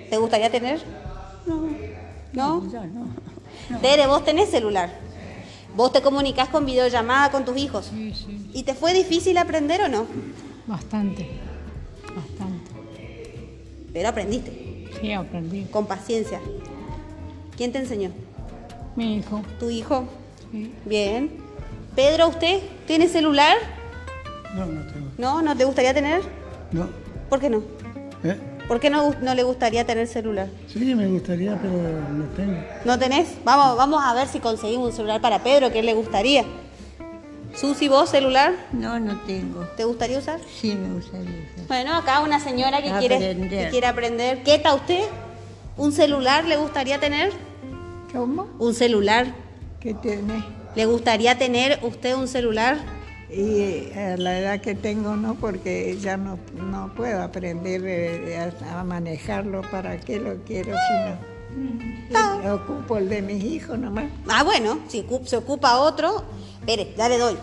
¿Te 0.10 0.18
gustaría 0.18 0.50
tener? 0.50 0.82
No. 1.46 1.70
¿No? 2.34 2.72
Yo 2.72 2.84
no. 2.86 3.80
Tere, 3.82 4.08
¿vos 4.08 4.26
tenés 4.26 4.50
celular? 4.50 4.90
¿Vos 5.76 5.94
te 5.94 6.02
comunicás 6.02 6.50
con 6.50 6.66
videollamada 6.66 7.30
con 7.30 7.46
tus 7.46 7.56
hijos? 7.56 7.92
Sí, 7.94 8.14
sí. 8.16 8.50
¿Y 8.52 8.64
te 8.64 8.74
fue 8.74 8.94
difícil 8.96 9.38
aprender 9.38 9.80
o 9.84 9.88
no? 9.90 10.08
Bastante. 10.68 11.28
Bastante. 12.16 12.72
Pero 13.94 14.10
aprendiste, 14.10 14.88
Sí, 15.02 15.12
aprendí. 15.12 15.66
con 15.66 15.86
paciencia. 15.86 16.40
¿Quién 17.58 17.72
te 17.72 17.80
enseñó? 17.80 18.12
Mi 18.96 19.18
hijo. 19.18 19.42
¿Tu 19.60 19.70
hijo? 19.70 20.06
Sí. 20.52 20.74
Bien. 20.86 21.32
Pedro, 21.96 22.30
¿usted 22.30 22.60
tiene 22.88 23.08
celular? 23.08 23.58
No, 24.56 24.66
no 24.66 24.82
tengo. 24.92 25.08
¿No? 25.18 25.42
¿No 25.42 25.56
te 25.56 25.66
gustaría 25.66 25.94
tener? 25.94 26.22
No. 26.72 26.88
¿Por 27.30 27.40
qué 27.40 27.50
no? 27.50 27.64
¿Eh? 28.24 28.38
¿Por 28.68 28.80
qué 28.80 28.90
no, 28.90 29.14
no 29.22 29.36
le 29.36 29.44
gustaría 29.44 29.86
tener 29.86 30.08
celular? 30.08 30.48
Sí, 30.68 30.96
me 30.96 31.08
gustaría, 31.08 31.60
pero 31.62 31.74
no 31.74 32.26
tengo. 32.36 32.58
¿No 32.86 32.98
tenés? 32.98 33.28
Vamos, 33.44 33.76
vamos 33.78 34.02
a 34.04 34.14
ver 34.14 34.28
si 34.28 34.40
conseguimos 34.40 34.90
un 34.92 34.96
celular 34.96 35.20
para 35.20 35.44
Pedro, 35.44 35.72
que 35.72 35.80
él 35.80 35.86
le 35.86 35.94
gustaría. 35.94 36.46
Susi, 37.56 37.88
¿vos 37.88 38.10
celular? 38.10 38.54
No, 38.72 39.00
no 39.00 39.20
tengo. 39.22 39.62
¿Te 39.78 39.84
gustaría 39.84 40.18
usar? 40.18 40.40
Sí, 40.60 40.74
me 40.76 40.94
gustaría 40.94 41.30
usar. 41.30 41.68
Bueno, 41.68 41.96
acá 41.96 42.22
una 42.22 42.40
señora 42.40 42.82
que 42.82 42.92
quiere, 43.00 43.20
que 43.50 43.68
quiere 43.70 43.88
aprender. 43.88 44.42
¿Qué 44.44 44.56
está 44.56 44.74
usted? 44.74 45.04
¿Un 45.78 45.92
celular 45.92 46.46
le 46.46 46.58
gustaría 46.58 47.00
tener? 47.00 47.32
¿Cómo? 48.14 48.48
¿Un 48.58 48.74
celular? 48.74 49.28
¿Qué 49.80 49.94
tiene? 49.94 50.44
¿Le 50.76 50.86
gustaría 50.86 51.38
tener 51.38 51.80
usted 51.82 52.16
un 52.16 52.28
celular? 52.28 52.78
Y 53.30 53.92
a 53.98 54.18
la 54.18 54.40
edad 54.40 54.62
que 54.62 54.76
tengo 54.76 55.16
no, 55.16 55.36
porque 55.36 55.98
ya 56.00 56.18
no, 56.18 56.38
no 56.54 56.94
puedo 56.94 57.22
aprender 57.22 57.82
eh, 57.86 58.52
a, 58.70 58.80
a 58.80 58.84
manejarlo. 58.84 59.62
¿Para 59.72 59.98
qué 60.00 60.20
lo 60.20 60.36
quiero 60.44 60.72
si 60.74 60.94
no? 60.94 61.31
Eh, 62.44 62.50
Ocupo 62.50 62.98
el 62.98 63.10
de 63.10 63.22
mis 63.22 63.44
hijos 63.44 63.78
nomás. 63.78 64.06
Ah, 64.28 64.44
bueno, 64.44 64.80
si 64.88 65.06
se 65.26 65.38
ocupa 65.38 65.78
otro. 65.78 66.24
Espere, 66.60 66.94
ya 66.98 67.10
le 67.10 67.18
doy. 67.18 67.36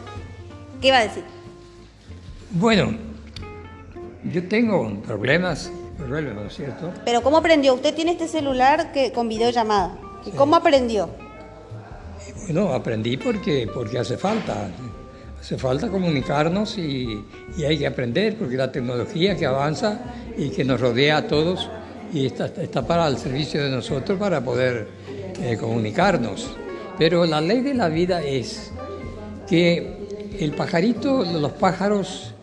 ¿Qué 0.81 0.91
va 0.91 0.99
a 0.99 1.03
decir? 1.03 1.25
Bueno, 2.51 2.97
yo 4.25 4.49
tengo 4.49 5.01
problemas, 5.03 5.71
problemas, 5.97 6.35
¿no 6.35 6.43
es 6.45 6.55
cierto? 6.55 6.93
Pero 7.05 7.23
¿cómo 7.23 7.39
aprendió? 7.39 7.75
Usted 7.75 7.95
tiene 7.95 8.13
este 8.13 8.29
celular 8.29 8.93
que, 8.93 9.13
con 9.13 9.29
videollamada. 9.29 9.99
¿Y 10.25 10.31
cómo 10.31 10.57
aprendió? 10.57 11.09
Bueno, 12.45 12.73
aprendí 12.73 13.17
porque, 13.17 13.69
porque 13.73 13.99
hace 13.99 14.17
falta. 14.17 14.69
Hace 15.41 15.57
falta 15.57 15.89
comunicarnos 15.89 16.77
y, 16.79 17.25
y 17.57 17.65
hay 17.65 17.79
que 17.79 17.87
aprender 17.87 18.37
porque 18.37 18.57
la 18.57 18.73
tecnología 18.73 19.37
que 19.37 19.47
avanza 19.47 20.01
y 20.37 20.51
que 20.51 20.65
nos 20.65 20.81
rodea 20.81 21.19
a 21.19 21.27
todos 21.29 21.71
y 22.13 22.27
está, 22.27 22.47
está 22.47 22.87
para 22.87 23.07
el 23.09 23.19
servicio 23.19 23.63
de 23.63 23.71
nosotros 23.71 24.19
para 24.19 24.41
poder 24.43 24.89
eh, 25.43 25.57
comunicarnos. 25.59 26.51
Pero 26.99 27.25
la 27.27 27.41
ley 27.41 27.61
de 27.61 27.75
la 27.75 27.89
vida 27.89 28.23
es 28.23 28.73
que 29.49 29.97
el 30.39 30.53
pajarito, 30.53 31.25
los 31.25 31.53
pájaros 31.53 32.35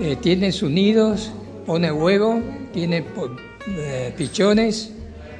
eh, 0.00 0.16
tienen 0.20 0.52
sus 0.52 0.70
nidos, 0.70 1.30
pone 1.66 1.92
huevo, 1.92 2.40
tiene 2.72 3.04
eh, 3.68 4.12
pichones, 4.16 4.90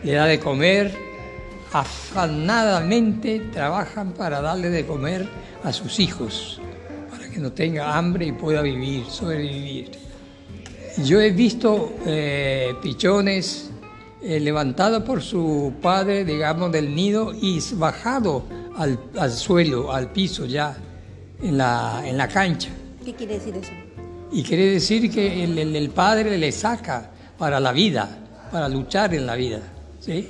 le 0.03 0.13
da 0.13 0.27
de 0.27 0.39
comer, 0.39 0.95
afanadamente 1.73 3.41
trabajan 3.53 4.13
para 4.13 4.41
darle 4.41 4.71
de 4.71 4.87
comer 4.87 5.27
a 5.65 5.73
sus 5.73 5.99
hijos, 5.99 6.61
para 7.11 7.29
que 7.29 7.39
no 7.39 7.53
tenga 7.53 7.97
hambre 7.97 8.27
y 8.27 8.33
pueda 8.33 8.63
vivir, 8.63 9.05
sobrevivir. 9.07 9.91
Yo 10.99 11.21
he 11.21 11.31
visto 11.31 11.95
eh, 12.07 12.75
pichones 12.81 13.71
eh, 14.23 14.39
levantados 14.41 15.03
por 15.03 15.23
su 15.23 15.73
padre, 15.83 16.25
digamos, 16.25 16.71
del 16.71 16.95
nido 16.95 17.33
y 17.35 17.61
bajado 17.75 18.45
al, 18.77 18.99
al 19.19 19.33
suelo, 19.33 19.93
al 19.93 20.11
piso 20.13 20.47
ya, 20.47 20.77
en 21.43 21.59
la, 21.59 22.03
en 22.07 22.17
la 22.17 22.29
cancha. 22.29 22.71
¿Qué 23.05 23.13
quiere 23.15 23.35
decir 23.35 23.57
eso? 23.57 23.73
Y 24.33 24.43
quiere 24.43 24.67
decir 24.71 25.11
que 25.11 25.45
el, 25.45 25.59
el- 25.59 25.77
el 25.77 25.91
padre 25.91 26.39
le 26.39 26.53
saca 26.53 27.11
para 27.37 27.59
la 27.61 27.73
vida, 27.73 28.09
para 28.53 28.69
luchar 28.69 29.15
en 29.15 29.27
la 29.27 29.35
vida. 29.35 29.61
¿sí? 30.01 30.29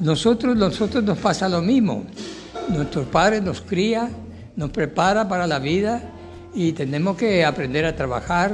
Nosotros, 0.00 0.56
nosotros 0.56 1.04
nos 1.04 1.18
pasa 1.18 1.48
lo 1.48 1.60
mismo. 1.60 2.04
Nuestros 2.70 3.06
padres 3.08 3.42
nos 3.42 3.60
cría, 3.60 4.08
nos 4.56 4.70
prepara 4.70 5.28
para 5.28 5.46
la 5.46 5.58
vida 5.58 6.02
y 6.54 6.72
tenemos 6.72 7.16
que 7.16 7.44
aprender 7.44 7.84
a 7.84 7.94
trabajar 7.94 8.52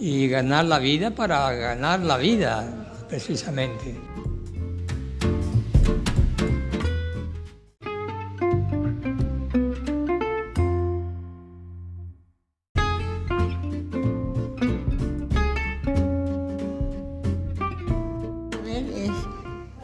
y 0.00 0.28
ganar 0.28 0.64
la 0.64 0.78
vida 0.78 1.10
para 1.10 1.52
ganar 1.52 2.00
la 2.00 2.16
vida, 2.16 2.64
precisamente. 3.06 4.00
ver 18.64 18.84
es 18.96 19.10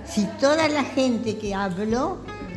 si 0.06 0.24
toda 0.40 0.66
la 0.68 0.82
gente 0.82 1.36
que 1.36 1.54
habló 1.54 2.16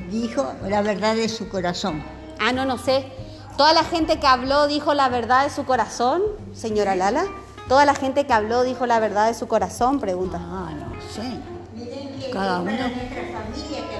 dijo 0.10 0.54
la 0.66 0.82
verdad 0.82 1.18
de 1.18 1.28
su 1.28 1.50
corazón. 1.50 2.02
Ah, 2.40 2.54
no, 2.54 2.64
no 2.64 2.78
sé. 2.78 3.12
¿Toda 3.58 3.74
la 3.74 3.84
gente 3.84 4.22
que 4.22 4.28
habló 4.28 4.68
dijo 4.68 4.94
la 4.94 5.10
verdad 5.10 5.44
de 5.44 5.50
su 5.50 5.66
corazón, 5.66 6.22
señora 6.54 6.96
Lala? 6.96 7.26
¿Toda 7.70 7.86
la 7.86 7.94
gente 7.96 8.26
que 8.26 8.34
habló 8.34 8.64
dijo 8.64 8.86
la 8.88 9.00
verdad 9.00 9.28
de 9.28 9.34
su 9.34 9.48
corazón? 9.48 10.00
Pregunta. 10.00 10.40
Ah, 10.42 10.72
no 10.78 11.02
sé. 11.14 12.30
Cada 12.34 12.60
uno. 12.62 12.72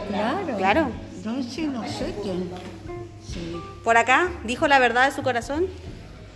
Claro. 0.10 0.58
Claro. 0.58 0.88
No, 1.24 1.44
sí, 1.44 1.68
no 1.68 1.84
sé 1.88 2.16
quién. 2.22 2.50
Sí. 3.26 3.56
¿Por 3.84 3.96
acá? 3.98 4.30
¿Dijo 4.44 4.68
la 4.68 4.80
verdad 4.80 5.06
de 5.08 5.16
su 5.16 5.22
corazón? 5.22 5.68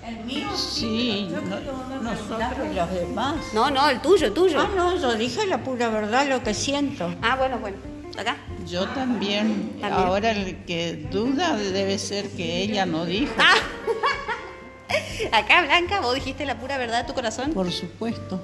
El 0.06 0.24
mío 0.26 0.48
Sí, 0.56 1.30
no- 1.32 2.02
nosotros 2.02 2.68
y 2.72 2.76
los 2.76 2.92
demás. 2.92 3.36
No, 3.54 3.72
no, 3.72 3.90
el 3.90 4.00
tuyo, 4.02 4.28
el 4.28 4.34
tuyo. 4.34 4.60
Ah, 4.60 4.70
no, 4.76 4.96
yo 4.98 5.16
dije 5.16 5.48
la 5.48 5.58
pura 5.64 5.90
verdad, 5.90 6.28
lo 6.28 6.44
que 6.44 6.54
siento. 6.54 7.12
Ah, 7.22 7.36
bueno, 7.38 7.58
bueno. 7.60 7.78
¿Acá? 8.18 8.36
Yo 8.68 8.86
también. 8.90 9.72
También. 9.82 9.94
Ahora 9.94 10.32
el 10.32 10.66
que 10.66 11.08
duda 11.10 11.56
debe 11.58 11.98
ser 11.98 12.30
que 12.30 12.62
ella 12.62 12.86
no 12.86 13.06
dijo. 13.06 13.34
Ah. 13.40 13.56
Acá, 15.32 15.63
Blanca, 15.63 16.01
vos 16.01 16.15
dijiste 16.15 16.45
la 16.45 16.59
pura 16.59 16.78
verdad 16.78 17.01
de 17.01 17.07
tu 17.07 17.13
corazón. 17.13 17.53
Por 17.53 17.71
supuesto. 17.71 18.39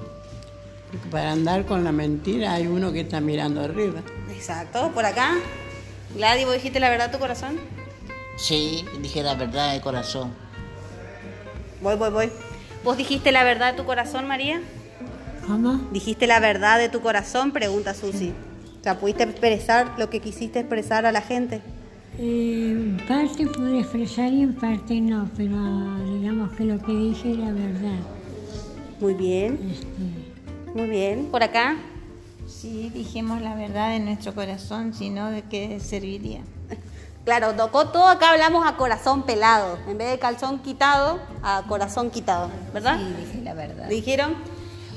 Porque 0.91 1.07
para 1.09 1.31
andar 1.31 1.65
con 1.65 1.83
la 1.83 1.91
mentira 1.91 2.53
hay 2.53 2.67
uno 2.67 2.91
que 2.91 3.01
está 3.01 3.21
mirando 3.21 3.61
arriba. 3.61 4.01
Exacto. 4.31 4.91
¿Por 4.93 5.05
acá? 5.05 5.35
Gladys, 6.15 6.45
vos 6.45 6.55
dijiste 6.55 6.79
la 6.79 6.89
verdad 6.89 7.07
de 7.07 7.13
tu 7.13 7.19
corazón. 7.19 7.59
Sí, 8.37 8.85
dije 9.01 9.21
la 9.21 9.35
verdad 9.35 9.73
de 9.73 9.81
corazón. 9.81 10.33
Voy, 11.81 11.95
voy, 11.95 12.09
voy. 12.09 12.31
¿Vos 12.83 12.97
dijiste 12.97 13.31
la 13.31 13.43
verdad 13.43 13.73
de 13.73 13.77
tu 13.77 13.85
corazón, 13.85 14.27
María? 14.27 14.61
¿Cómo? 15.45 15.89
¿Dijiste 15.91 16.25
la 16.25 16.39
verdad 16.39 16.79
de 16.79 16.89
tu 16.89 17.01
corazón? 17.01 17.51
Pregunta 17.51 17.93
Susi. 17.93 18.33
O 18.79 18.83
sea, 18.83 18.97
¿pudiste 18.97 19.23
expresar 19.23 19.93
lo 19.97 20.09
que 20.09 20.21
quisiste 20.21 20.59
expresar 20.59 21.05
a 21.05 21.11
la 21.11 21.21
gente? 21.21 21.61
Eh, 22.21 22.71
en 22.71 22.97
parte 23.07 23.47
pude 23.47 23.79
expresar 23.79 24.33
y 24.33 24.41
en 24.41 24.53
parte 24.53 24.99
no, 24.99 25.29
pero 25.37 25.55
digamos 26.19 26.51
que 26.51 26.65
lo 26.65 26.77
que 26.77 26.91
dije 26.91 27.31
era 27.31 27.45
verdad. 27.53 27.99
Muy 28.99 29.13
bien. 29.13 29.57
Este, 29.71 30.77
Muy 30.77 30.89
bien. 30.89 31.27
¿Por 31.31 31.43
acá? 31.43 31.77
Sí, 32.45 32.91
dijimos 32.93 33.41
la 33.41 33.55
verdad 33.55 33.91
de 33.91 34.01
nuestro 34.01 34.35
corazón, 34.35 34.93
si 34.93 35.09
no, 35.09 35.31
¿de 35.31 35.43
qué 35.43 35.79
serviría? 35.79 36.41
Claro, 37.25 37.53
tocó 37.53 37.89
todo, 37.89 38.07
acá 38.07 38.31
hablamos 38.31 38.65
a 38.65 38.75
corazón 38.75 39.23
pelado. 39.23 39.77
En 39.87 39.99
vez 39.99 40.09
de 40.09 40.17
calzón 40.17 40.59
quitado, 40.59 41.19
a 41.43 41.63
corazón 41.67 42.09
quitado. 42.09 42.49
¿Verdad? 42.73 42.97
Sí, 42.97 43.13
dije 43.23 43.43
la 43.43 43.53
verdad. 43.53 43.87
¿Dijeron? 43.87 44.35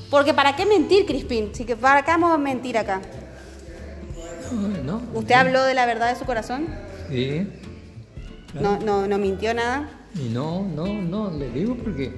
Porque 0.08 0.32
¿para 0.32 0.56
qué 0.56 0.64
mentir, 0.64 1.04
Crispín? 1.04 1.50
Si 1.52 1.66
que 1.66 1.76
¿para 1.76 2.02
qué 2.02 2.10
vamos 2.12 2.32
a 2.32 2.38
mentir 2.38 2.78
acá? 2.78 3.02
No, 4.84 5.02
¿Usted 5.14 5.34
habló 5.34 5.62
de 5.64 5.74
la 5.74 5.84
verdad 5.84 6.10
de 6.10 6.18
su 6.18 6.24
corazón? 6.24 6.68
Sí. 7.12 7.46
No, 8.60 8.78
no, 8.78 9.06
no 9.06 9.18
mintió 9.18 9.54
nada. 9.54 9.88
Y 10.14 10.28
no, 10.28 10.62
no, 10.62 10.86
no, 10.86 11.30
le 11.30 11.50
digo 11.50 11.74
porque, 11.76 12.12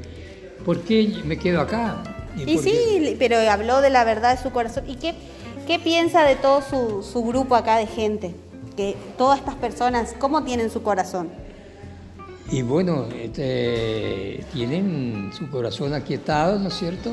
¿por 0.65 0.81
qué 0.81 1.21
me 1.25 1.39
quedo 1.39 1.61
acá? 1.61 2.03
Y 2.37 2.45
qué- 2.45 2.59
sí, 2.59 3.17
pero 3.19 3.37
habló 3.51 3.81
de 3.81 3.91
la 3.91 4.05
verdad 4.05 4.37
de 4.37 4.43
su 4.43 4.51
corazón. 4.51 4.85
¿Y 4.89 4.97
qué, 4.97 5.15
qué 5.67 5.79
piensa 5.79 6.25
de 6.25 6.35
todo 6.37 6.61
su, 6.63 7.03
su 7.09 7.23
grupo 7.25 7.55
acá 7.55 7.77
de 7.79 7.87
gente? 7.87 8.35
Que 8.77 8.97
todas 9.17 9.39
estas 9.39 9.55
personas, 9.55 10.15
¿cómo 10.19 10.43
tienen 10.43 10.71
su 10.71 10.83
corazón? 10.83 11.29
Y 12.51 12.63
bueno, 12.63 13.07
este, 13.15 14.45
tienen 14.53 15.31
su 15.37 15.49
corazón 15.49 15.95
aquietado, 15.95 16.59
¿no 16.59 16.69
es 16.69 16.75
cierto? 16.75 17.11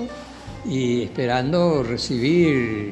Y 0.65 1.03
esperando 1.03 1.84
recibir 1.84 2.89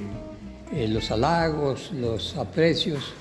eh, 0.72 0.88
los 0.88 1.10
halagos, 1.12 1.92
los 1.92 2.36
aprecios, 2.38 3.14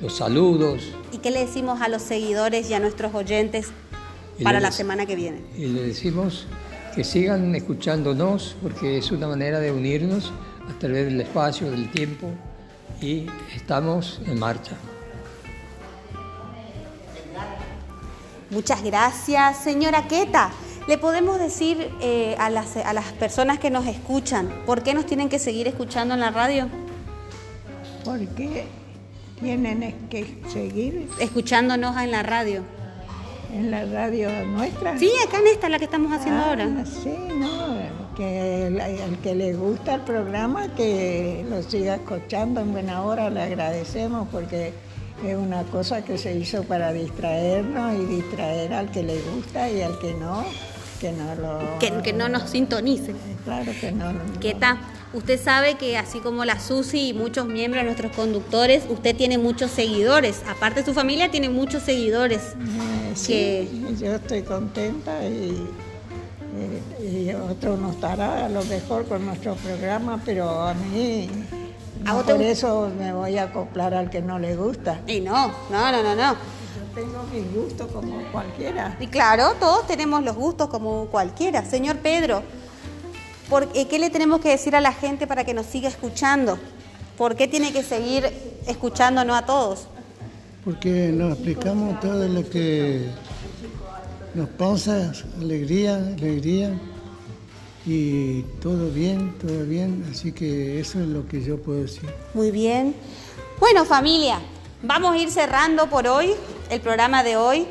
los 0.00 0.16
saludos. 0.16 0.92
¿Y 1.12 1.18
qué 1.18 1.30
le 1.30 1.40
decimos 1.40 1.80
a 1.80 1.88
los 1.88 2.02
seguidores 2.02 2.70
y 2.70 2.74
a 2.74 2.80
nuestros 2.80 3.14
oyentes 3.14 3.68
para 4.42 4.60
la 4.60 4.70
semana 4.70 5.06
que 5.06 5.16
viene? 5.16 5.42
Y 5.56 5.66
le 5.66 5.82
decimos 5.82 6.46
que 6.94 7.04
sigan 7.04 7.54
escuchándonos 7.54 8.56
porque 8.62 8.98
es 8.98 9.10
una 9.10 9.28
manera 9.28 9.60
de 9.60 9.72
unirnos 9.72 10.32
a 10.68 10.78
través 10.78 11.06
del 11.06 11.20
espacio, 11.20 11.70
del 11.70 11.90
tiempo 11.90 12.28
y 13.00 13.26
estamos 13.54 14.20
en 14.26 14.38
marcha. 14.38 14.72
Muchas 18.50 18.82
gracias, 18.82 19.58
señora 19.62 20.08
Queta. 20.08 20.50
¿Le 20.86 20.96
podemos 20.96 21.38
decir 21.38 21.90
eh, 22.00 22.34
a, 22.38 22.48
las, 22.48 22.78
a 22.78 22.94
las 22.94 23.12
personas 23.12 23.58
que 23.58 23.70
nos 23.70 23.86
escuchan 23.86 24.48
por 24.64 24.82
qué 24.82 24.94
nos 24.94 25.04
tienen 25.04 25.28
que 25.28 25.38
seguir 25.38 25.68
escuchando 25.68 26.14
en 26.14 26.20
la 26.20 26.30
radio? 26.30 26.66
Porque 28.06 28.64
tienen 29.40 29.94
que 30.10 30.38
seguir 30.52 31.08
Escuchándonos 31.20 31.96
en 31.98 32.10
la 32.10 32.22
radio. 32.22 32.62
en 33.54 33.70
la 33.70 33.84
radio 33.84 34.28
nuestra. 34.46 34.98
Sí, 34.98 35.10
acá 35.26 35.38
en 35.38 35.46
esta, 35.48 35.68
la 35.68 35.78
que 35.78 35.84
estamos 35.86 36.12
haciendo 36.12 36.40
Ah, 36.42 36.48
ahora. 36.50 36.68
Sí, 36.84 37.14
no, 37.38 38.14
que 38.16 38.66
el, 38.66 38.80
el 38.80 39.18
que 39.18 39.34
le 39.34 39.54
gusta 39.54 39.94
el 39.94 40.00
programa, 40.02 40.68
que 40.74 41.44
lo 41.48 41.62
siga 41.62 41.94
escuchando 41.96 42.60
en 42.60 42.72
buena 42.72 43.02
hora, 43.02 43.30
le 43.30 43.40
agradecemos 43.42 44.28
porque 44.30 44.72
es 45.26 45.36
una 45.36 45.62
cosa 45.64 46.02
que 46.04 46.18
se 46.18 46.34
hizo 46.36 46.62
para 46.64 46.92
distraernos 46.92 47.94
y 47.98 48.04
distraer 48.04 48.72
al 48.74 48.90
que 48.90 49.02
le 49.02 49.20
gusta 49.34 49.70
y 49.70 49.82
al 49.82 49.98
que 49.98 50.14
no, 50.14 50.44
que 51.00 51.12
no 51.12 51.34
lo... 51.36 51.78
Que, 51.78 51.92
que 52.02 52.12
no 52.12 52.28
nos 52.28 52.50
sintonicen. 52.50 53.16
Claro 53.44 53.72
que 53.80 53.92
no. 53.92 54.12
no- 54.12 54.40
Queta, 54.40 54.78
usted 55.12 55.42
sabe 55.42 55.76
que 55.76 55.96
así 55.96 56.20
como 56.20 56.44
la 56.44 56.60
Susi 56.60 57.08
y 57.08 57.12
muchos 57.14 57.46
miembros 57.46 57.82
de 57.82 57.86
nuestros 57.86 58.12
conductores, 58.14 58.84
usted 58.88 59.16
tiene 59.16 59.38
muchos 59.38 59.70
seguidores. 59.70 60.42
Aparte 60.48 60.84
su 60.84 60.94
familia 60.94 61.30
tiene 61.30 61.48
muchos 61.48 61.82
seguidores. 61.82 62.54
Eh, 62.58 63.12
sí, 63.14 63.96
yo 63.98 64.14
estoy 64.14 64.42
contenta 64.42 65.24
y, 65.24 65.66
eh, 66.56 67.28
y 67.28 67.34
otro 67.34 67.76
no 67.76 67.90
estará 67.90 68.46
a 68.46 68.48
lo 68.48 68.64
mejor 68.64 69.06
con 69.06 69.24
nuestro 69.24 69.54
programa, 69.56 70.20
pero 70.24 70.62
a 70.62 70.74
mí 70.74 71.28
¿A 72.04 72.10
no 72.10 72.14
vos 72.16 72.26
te 72.26 72.34
por 72.34 72.42
eso 72.42 72.90
me 72.98 73.12
voy 73.12 73.38
a 73.38 73.44
acoplar 73.44 73.94
al 73.94 74.10
que 74.10 74.22
no 74.22 74.38
le 74.38 74.56
gusta. 74.56 75.00
Y 75.06 75.20
no, 75.20 75.48
no, 75.70 75.92
no, 75.92 76.02
no, 76.02 76.14
no. 76.14 76.36
Tengo 76.94 77.22
mi 77.32 77.42
gusto 77.54 77.86
como 77.88 78.20
cualquiera. 78.32 78.96
Y 78.98 79.06
claro, 79.06 79.54
todos 79.60 79.86
tenemos 79.86 80.22
los 80.22 80.34
gustos 80.36 80.68
como 80.68 81.06
cualquiera. 81.06 81.64
Señor 81.64 81.98
Pedro, 81.98 82.42
¿por 83.48 83.68
qué, 83.68 83.86
qué 83.88 83.98
le 83.98 84.10
tenemos 84.10 84.40
que 84.40 84.50
decir 84.50 84.76
a 84.76 84.80
la 84.80 84.92
gente 84.92 85.26
para 85.26 85.44
que 85.44 85.54
nos 85.54 85.66
siga 85.66 85.88
escuchando? 85.88 86.58
¿Por 87.16 87.36
qué 87.36 87.48
tiene 87.48 87.72
que 87.72 87.82
seguir 87.82 88.30
escuchándonos 88.66 89.36
a 89.36 89.46
todos? 89.46 89.86
Porque 90.64 91.10
nos 91.12 91.34
explicamos 91.34 92.00
todo 92.00 92.28
lo 92.28 92.48
que 92.48 93.08
nos 94.34 94.48
pasa, 94.50 95.12
alegría, 95.40 95.96
alegría, 95.96 96.78
y 97.88 98.42
todo 98.60 98.90
bien, 98.90 99.34
todo 99.38 99.64
bien, 99.64 100.04
así 100.10 100.32
que 100.32 100.78
eso 100.78 101.00
es 101.00 101.06
lo 101.06 101.26
que 101.26 101.42
yo 101.42 101.56
puedo 101.56 101.80
decir. 101.80 102.08
Muy 102.34 102.50
bien. 102.50 102.94
Bueno, 103.58 103.86
familia, 103.86 104.40
vamos 104.82 105.14
a 105.14 105.18
ir 105.18 105.30
cerrando 105.30 105.88
por 105.88 106.06
hoy 106.06 106.34
el 106.70 106.80
programa 106.80 107.22
de 107.22 107.36
hoy. 107.36 107.66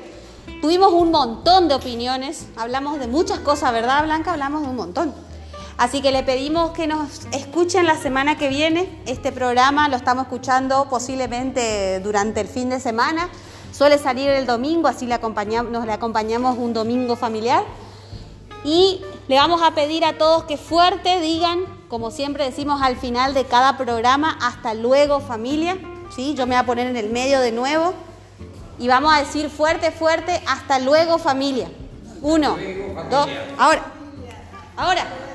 Tuvimos 0.59 0.91
un 0.91 1.11
montón 1.11 1.67
de 1.67 1.75
opiniones, 1.75 2.47
hablamos 2.55 2.99
de 2.99 3.07
muchas 3.07 3.39
cosas, 3.39 3.71
¿verdad, 3.71 4.03
Blanca? 4.05 4.31
Hablamos 4.31 4.63
de 4.63 4.69
un 4.69 4.75
montón. 4.75 5.13
Así 5.77 6.01
que 6.01 6.11
le 6.11 6.23
pedimos 6.23 6.71
que 6.71 6.87
nos 6.87 7.27
escuchen 7.31 7.85
la 7.85 7.95
semana 7.95 8.35
que 8.35 8.49
viene. 8.49 8.89
Este 9.05 9.31
programa 9.31 9.87
lo 9.89 9.95
estamos 9.95 10.23
escuchando 10.23 10.87
posiblemente 10.89 11.99
durante 11.99 12.41
el 12.41 12.47
fin 12.47 12.69
de 12.69 12.79
semana. 12.79 13.29
Suele 13.71 13.99
salir 13.99 14.27
el 14.27 14.47
domingo, 14.47 14.87
así 14.87 15.05
le 15.05 15.13
acompañamos, 15.13 15.71
nos 15.71 15.85
le 15.85 15.93
acompañamos 15.93 16.57
un 16.57 16.73
domingo 16.73 17.15
familiar. 17.15 17.63
Y 18.63 19.01
le 19.27 19.35
vamos 19.35 19.61
a 19.61 19.75
pedir 19.75 20.03
a 20.03 20.17
todos 20.17 20.45
que 20.45 20.57
fuerte 20.57 21.21
digan, 21.21 21.59
como 21.89 22.09
siempre 22.09 22.45
decimos 22.45 22.81
al 22.81 22.97
final 22.97 23.35
de 23.35 23.45
cada 23.45 23.77
programa, 23.77 24.35
hasta 24.41 24.73
luego 24.73 25.19
familia. 25.19 25.77
¿Sí? 26.15 26.33
Yo 26.33 26.47
me 26.47 26.55
voy 26.55 26.63
a 26.63 26.65
poner 26.65 26.87
en 26.87 26.97
el 26.97 27.11
medio 27.11 27.39
de 27.39 27.51
nuevo. 27.51 27.93
Y 28.79 28.87
vamos 28.87 29.13
a 29.13 29.19
decir 29.19 29.51
fuerte, 29.51 29.91
fuerte, 29.91 30.41
hasta 30.47 30.79
luego 30.79 31.19
familia. 31.19 31.69
Uno, 32.23 32.57
dos, 33.11 33.27
ahora. 33.59 33.85
Ahora. 34.75 35.26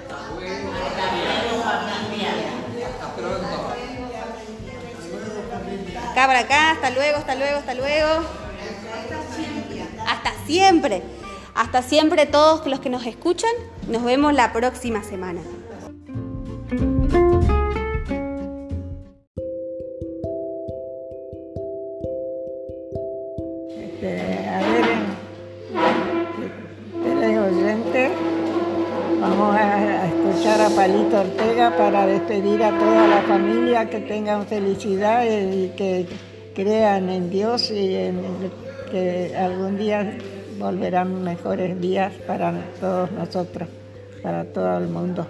Acá 6.13 6.27
para 6.27 6.41
acá, 6.41 6.73
hasta 6.73 6.91
luego, 6.91 7.17
hasta 7.17 7.35
luego, 7.35 7.57
hasta 7.57 7.73
luego. 7.73 8.07
Hasta 10.07 10.33
siempre. 10.47 11.03
Hasta 11.55 11.81
siempre 11.81 12.27
todos 12.27 12.67
los 12.67 12.81
que 12.81 12.91
nos 12.91 13.07
escuchan. 13.07 13.51
Nos 13.89 14.05
vemos 14.05 14.35
la 14.35 14.53
próxima 14.53 15.03
semana. 15.03 15.41
Este, 23.71 24.49
a 24.51 24.59
ver, 24.61 24.85
teleoyentes, 27.03 28.13
vamos 29.19 29.57
a, 29.57 30.07
escuchar 30.09 30.61
a 30.61 30.69
Palito 30.69 31.23
para 31.71 32.07
despedir 32.07 32.63
a 32.63 32.77
toda 32.77 33.07
la 33.07 33.23
familia, 33.23 33.89
que 33.89 34.01
tengan 34.01 34.47
felicidad 34.47 35.25
y 35.25 35.69
que 35.77 36.07
crean 36.55 37.09
en 37.09 37.31
Dios 37.31 37.71
y 37.71 38.11
que 38.91 39.35
algún 39.39 39.79
día 39.79 40.19
volverán 40.59 41.23
mejores 41.23 41.81
días 41.81 42.13
para 42.27 42.53
todos 42.81 43.13
nosotros, 43.13 43.69
para 44.23 44.45
todo 44.45 44.79
el 44.79 44.89
mundo. 44.89 45.27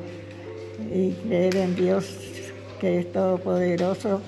Y 0.91 1.11
creer 1.11 1.57
en 1.57 1.77
Dios 1.77 2.17
que 2.81 3.01
es 3.01 3.13
todopoderoso 3.13 4.21